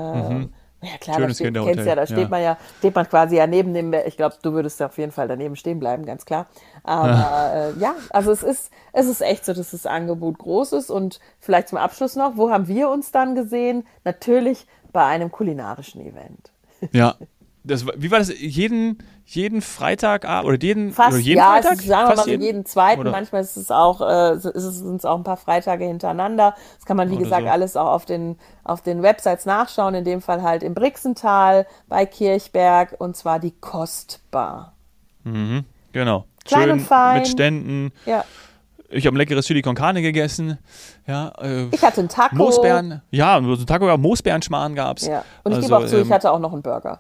Ja 0.84 0.98
klar, 1.00 1.16
da 1.16 1.20
Mhm. 1.20 1.22
Schönes 1.22 1.36
steht, 1.36 1.46
Kinderhotel, 1.46 1.74
kennst 1.76 1.88
ja, 1.88 1.94
da 1.94 2.06
steht 2.06 2.18
ja. 2.18 2.28
man 2.28 2.42
ja, 2.42 2.56
steht 2.78 2.94
man 2.96 3.08
quasi 3.08 3.36
ja 3.36 3.46
neben 3.46 3.72
dem, 3.72 3.92
ich 4.04 4.16
glaube, 4.16 4.34
du 4.42 4.52
würdest 4.52 4.80
ja 4.80 4.86
auf 4.86 4.98
jeden 4.98 5.12
Fall 5.12 5.28
daneben 5.28 5.54
stehen 5.54 5.78
bleiben, 5.78 6.04
ganz 6.04 6.24
klar. 6.26 6.46
Aber 6.82 7.72
äh, 7.76 7.80
ja, 7.80 7.94
also 8.10 8.32
es 8.32 8.42
ist, 8.42 8.72
es 8.92 9.06
ist 9.06 9.20
echt 9.22 9.44
so, 9.44 9.52
dass 9.52 9.70
das 9.70 9.86
Angebot 9.86 10.38
groß 10.38 10.72
ist 10.72 10.90
und 10.90 11.20
vielleicht 11.38 11.68
zum 11.68 11.78
Abschluss 11.78 12.16
noch, 12.16 12.36
wo 12.36 12.50
haben 12.50 12.66
wir 12.66 12.88
uns 12.90 13.12
dann 13.12 13.36
gesehen? 13.36 13.86
Natürlich 14.04 14.66
bei 14.92 15.04
einem 15.04 15.30
kulinarischen 15.30 16.00
Event. 16.00 16.50
Ja. 16.90 17.14
Das, 17.64 17.87
wie 17.96 18.11
war 18.11 18.18
das? 18.18 18.33
Jeden, 18.40 18.98
jeden 19.25 19.62
Freitag 19.62 20.25
oder 20.44 20.57
jeden, 20.61 20.92
Fast, 20.92 21.12
oder 21.12 21.18
jeden 21.18 21.38
ja, 21.38 21.53
Freitag? 21.53 21.72
es 21.75 21.81
ist, 21.81 21.87
sagen 21.87 22.09
wir 22.09 22.16
Fast 22.16 22.27
mal 22.29 22.35
so 22.37 22.42
jeden 22.42 22.64
zweiten, 22.66 23.01
Oder- 23.03 23.11
manchmal 23.12 23.40
ist 23.42 23.57
es 23.57 23.70
auch, 23.70 24.01
äh, 24.01 24.35
ist 24.35 24.44
es, 24.44 24.79
sind 24.79 24.96
es 24.96 25.05
auch 25.05 25.16
ein 25.16 25.22
paar 25.22 25.37
Freitage 25.37 25.85
hintereinander. 25.85 26.57
Das 26.77 26.87
kann 26.87 26.96
man, 26.96 27.09
wie 27.11 27.14
Oder 27.14 27.25
gesagt, 27.25 27.42
so. 27.44 27.48
alles 27.48 27.77
auch 27.77 27.87
auf 27.87 28.05
den, 28.05 28.37
auf 28.64 28.83
den 28.83 29.03
Websites 29.03 29.46
nachschauen, 29.46 29.94
in 29.94 30.05
dem 30.05 30.20
Fall 30.20 30.42
halt 30.42 30.64
im 30.64 30.75
Brixental 30.75 31.66
bei 31.88 32.05
Kirchberg 32.05 32.96
und 32.98 33.16
zwar 33.16 33.38
die 33.38 33.53
Kostbar. 33.53 34.72
Mhm, 35.22 35.64
genau. 35.92 36.25
Klein 36.44 36.62
Schön 36.62 36.70
und 36.72 36.81
fein. 36.81 37.18
mit 37.18 37.29
Ständen. 37.29 37.92
Ja, 38.07 38.25
Ich 38.90 39.07
habe 39.07 39.14
ein 39.16 39.18
leckeres 39.18 39.46
Chili 39.46 39.62
con 39.62 39.77
Carne 39.77 40.03
gegessen. 40.03 40.59
Ja, 41.07 41.29
äh, 41.40 41.66
ich 41.70 41.83
hatte 41.83 42.01
einen 42.01 42.09
Taco. 42.09 42.35
Moosbeeren. 42.35 43.03
Ja, 43.11 43.40
so 43.40 43.53
ein 43.53 43.66
Taco, 43.66 43.87
ja, 43.87 43.96
Moosbeerenschmarrn 43.96 44.75
gab's. 44.75 45.07
Ja. 45.07 45.25
Und 45.44 45.53
ich 45.53 45.57
also, 45.59 45.68
gebe 45.68 45.77
auch 45.79 45.87
zu, 45.87 46.01
ich 46.01 46.07
ähm, 46.09 46.12
hatte 46.12 46.33
auch 46.33 46.40
noch 46.40 46.53
einen 46.53 46.62
Burger. 46.62 46.98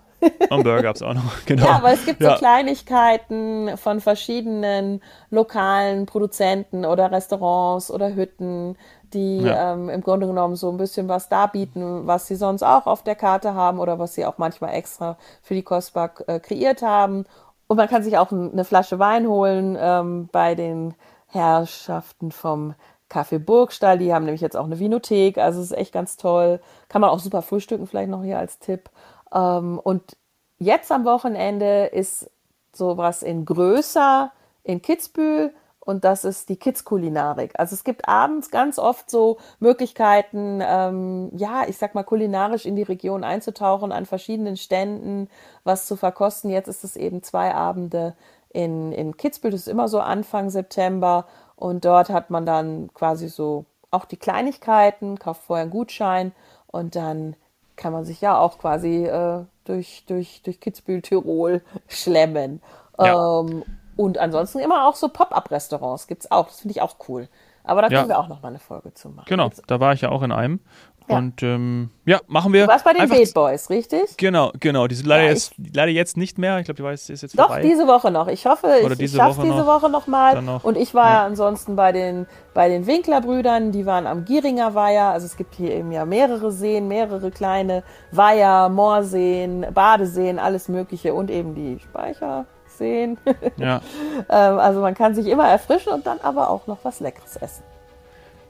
Einen 0.50 0.62
Burger 0.62 0.82
gab's 0.82 1.02
auch 1.02 1.14
noch. 1.14 1.32
Genau. 1.46 1.66
Ja, 1.66 1.76
aber 1.76 1.92
es 1.92 2.04
gibt 2.04 2.20
Ja. 2.22 2.32
so 2.32 2.36
Kleinigkeiten 2.38 3.76
von 3.76 4.00
verschiedenen 4.00 5.02
lokalen 5.30 6.06
Produzenten 6.06 6.84
oder 6.84 7.10
Restaurants 7.10 7.90
oder 7.90 8.14
Hütten, 8.14 8.76
die 9.12 9.38
Ja. 9.42 9.72
ähm, 9.72 9.88
im 9.88 10.00
Grunde 10.02 10.26
genommen 10.26 10.56
so 10.56 10.70
ein 10.70 10.76
bisschen 10.76 11.08
was 11.08 11.28
darbieten, 11.28 12.06
was 12.06 12.26
sie 12.26 12.36
sonst 12.36 12.62
auch 12.62 12.86
auf 12.86 13.02
der 13.02 13.14
Karte 13.14 13.54
haben 13.54 13.78
oder 13.78 13.98
was 13.98 14.14
sie 14.14 14.24
auch 14.26 14.38
manchmal 14.38 14.74
extra 14.74 15.16
für 15.42 15.54
die 15.54 15.62
Kostbar 15.62 16.12
äh, 16.26 16.40
kreiert 16.40 16.82
haben. 16.82 17.26
Und 17.66 17.76
man 17.76 17.88
kann 17.88 18.02
sich 18.02 18.18
auch 18.18 18.30
eine 18.32 18.64
Flasche 18.64 18.98
Wein 18.98 19.26
holen 19.26 19.76
ähm, 19.80 20.28
bei 20.30 20.54
den 20.54 20.94
Herrschaften 21.26 22.30
vom 22.30 22.74
Café 23.10 23.38
Burgstall. 23.38 23.98
Die 23.98 24.12
haben 24.14 24.24
nämlich 24.24 24.40
jetzt 24.40 24.56
auch 24.56 24.64
eine 24.64 24.78
Vinothek, 24.78 25.38
also 25.38 25.60
es 25.60 25.70
ist 25.70 25.76
echt 25.76 25.92
ganz 25.92 26.16
toll. 26.16 26.60
Kann 26.88 27.00
man 27.00 27.10
auch 27.10 27.18
super 27.18 27.42
frühstücken, 27.42 27.86
vielleicht 27.86 28.10
noch 28.10 28.22
hier 28.22 28.38
als 28.38 28.58
Tipp. 28.58 28.90
Ähm, 29.32 29.78
und 29.78 30.16
jetzt 30.58 30.92
am 30.92 31.04
Wochenende 31.04 31.86
ist 31.86 32.30
sowas 32.72 33.22
in 33.22 33.44
größer 33.44 34.32
in 34.64 34.80
Kitzbühel 34.80 35.52
und 35.84 36.04
das 36.04 36.24
ist 36.24 36.48
die 36.48 36.56
Kids-Kulinarik. 36.56 37.58
Also 37.58 37.74
es 37.74 37.82
gibt 37.82 38.08
abends 38.08 38.50
ganz 38.50 38.78
oft 38.78 39.10
so 39.10 39.38
Möglichkeiten, 39.58 40.60
ähm, 40.62 41.30
ja, 41.36 41.64
ich 41.66 41.76
sag 41.76 41.96
mal, 41.96 42.04
kulinarisch 42.04 42.66
in 42.66 42.76
die 42.76 42.84
Region 42.84 43.24
einzutauchen, 43.24 43.90
an 43.90 44.06
verschiedenen 44.06 44.56
Ständen 44.56 45.28
was 45.64 45.86
zu 45.86 45.96
verkosten. 45.96 46.50
Jetzt 46.50 46.68
ist 46.68 46.84
es 46.84 46.94
eben 46.96 47.22
zwei 47.24 47.52
Abende 47.52 48.14
in, 48.50 48.92
in 48.92 49.16
Kitzbühel, 49.16 49.50
das 49.50 49.62
ist 49.62 49.68
immer 49.68 49.88
so 49.88 49.98
Anfang 49.98 50.50
September 50.50 51.26
und 51.56 51.84
dort 51.84 52.10
hat 52.10 52.30
man 52.30 52.46
dann 52.46 52.90
quasi 52.94 53.28
so 53.28 53.64
auch 53.90 54.04
die 54.04 54.16
Kleinigkeiten, 54.16 55.18
kauft 55.18 55.42
vorher 55.42 55.62
einen 55.62 55.70
Gutschein 55.70 56.32
und 56.68 56.94
dann 56.94 57.34
kann 57.76 57.92
man 57.92 58.04
sich 58.04 58.20
ja 58.20 58.38
auch 58.38 58.58
quasi 58.58 59.04
äh, 59.06 59.44
durch, 59.64 60.04
durch, 60.06 60.42
durch 60.42 60.60
Kitzbühel, 60.60 61.02
Tirol 61.02 61.62
schlemmen. 61.88 62.60
Ja. 62.98 63.40
Ähm, 63.40 63.64
und 63.96 64.18
ansonsten 64.18 64.58
immer 64.58 64.88
auch 64.88 64.94
so 64.94 65.08
Pop-up-Restaurants 65.08 66.06
gibt 66.06 66.24
es 66.24 66.30
auch. 66.30 66.46
Das 66.46 66.60
finde 66.60 66.72
ich 66.72 66.82
auch 66.82 66.96
cool. 67.08 67.28
Aber 67.64 67.82
da 67.82 67.88
können 67.88 68.00
ja. 68.02 68.08
wir 68.08 68.18
auch 68.18 68.28
noch 68.28 68.42
mal 68.42 68.48
eine 68.48 68.58
Folge 68.58 68.92
zu 68.94 69.08
machen. 69.08 69.26
Genau, 69.28 69.50
da 69.66 69.80
war 69.80 69.92
ich 69.92 70.00
ja 70.00 70.08
auch 70.08 70.22
in 70.22 70.32
einem. 70.32 70.60
Ja. 71.08 71.18
Und 71.18 71.42
ähm, 71.42 71.90
ja, 72.04 72.20
machen 72.26 72.52
wir. 72.52 72.64
Du 72.64 72.72
warst 72.72 72.84
bei 72.84 72.92
den 72.92 73.08
Beat 73.08 73.34
Boys, 73.34 73.70
richtig? 73.70 74.16
Genau, 74.16 74.52
genau. 74.58 74.86
Die 74.86 74.94
sind 74.94 75.06
leider, 75.06 75.24
ja, 75.24 75.30
jetzt, 75.30 75.54
leider 75.74 75.90
jetzt 75.90 76.16
nicht 76.16 76.38
mehr. 76.38 76.58
Ich 76.58 76.64
glaube, 76.64 76.76
die 76.76 76.82
weiß, 76.82 77.10
ist 77.10 77.22
jetzt 77.22 77.38
Doch, 77.38 77.46
vorbei. 77.46 77.62
diese 77.62 77.86
Woche 77.86 78.10
noch. 78.10 78.28
Ich 78.28 78.46
hoffe, 78.46 78.66
Oder 78.84 78.94
ich, 78.94 79.00
ich 79.00 79.12
schaffe 79.12 79.42
diese 79.42 79.66
Woche 79.66 79.88
noch 79.88 80.06
mal. 80.06 80.40
Noch. 80.42 80.64
Und 80.64 80.76
ich 80.76 80.94
war 80.94 81.10
ja. 81.10 81.24
ansonsten 81.24 81.76
bei 81.76 81.92
den, 81.92 82.26
bei 82.54 82.68
den 82.68 82.86
Winkler-Brüdern. 82.86 83.72
Die 83.72 83.86
waren 83.86 84.06
am 84.06 84.24
Gieringer 84.24 84.74
Weiher. 84.74 85.08
Also 85.08 85.26
es 85.26 85.36
gibt 85.36 85.54
hier 85.54 85.72
eben 85.72 85.92
ja 85.92 86.04
mehrere 86.04 86.50
Seen, 86.50 86.88
mehrere 86.88 87.30
kleine 87.30 87.82
Weiher, 88.10 88.68
Moorseen, 88.68 89.66
Badeseen, 89.72 90.38
alles 90.38 90.68
Mögliche. 90.68 91.14
Und 91.14 91.30
eben 91.30 91.54
die 91.54 91.78
Speicher 91.80 92.46
sehen. 92.78 93.18
Ja. 93.58 93.80
Ähm, 94.28 94.58
also 94.58 94.80
man 94.80 94.94
kann 94.94 95.14
sich 95.14 95.26
immer 95.26 95.48
erfrischen 95.48 95.92
und 95.92 96.06
dann 96.06 96.18
aber 96.20 96.50
auch 96.50 96.66
noch 96.66 96.78
was 96.82 97.00
Leckeres 97.00 97.36
essen. 97.36 97.62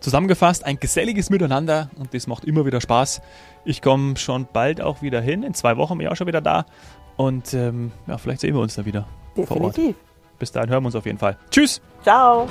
Zusammengefasst, 0.03 0.65
ein 0.65 0.79
geselliges 0.79 1.31
Miteinander 1.31 1.89
und 1.97 2.13
das 2.13 2.27
macht 2.27 2.45
immer 2.45 2.67
wieder 2.67 2.81
Spaß. 2.81 3.23
Ich 3.65 3.81
komme 3.81 4.17
schon 4.17 4.47
bald 4.53 4.81
auch 4.81 5.01
wieder 5.01 5.21
hin. 5.21 5.45
In 5.45 5.55
zwei 5.55 5.77
Wochen 5.77 5.97
bin 5.97 6.07
ich 6.07 6.13
auch 6.13 6.17
schon 6.17 6.27
wieder 6.27 6.41
da. 6.41 6.67
Und 7.17 7.55
ähm, 7.55 7.93
ja, 8.09 8.19
vielleicht 8.19 8.41
sehen 8.41 8.55
wir 8.55 8.61
uns 8.61 8.75
da 8.75 8.85
wieder. 8.85 9.07
Definitiv. 9.37 9.95
Bis 10.39 10.51
dahin 10.51 10.71
hören 10.71 10.83
wir 10.83 10.87
uns 10.87 10.97
auf 10.97 11.07
jeden 11.07 11.19
Fall. 11.19 11.39
Tschüss. 11.51 11.81
Ciao. 12.03 12.49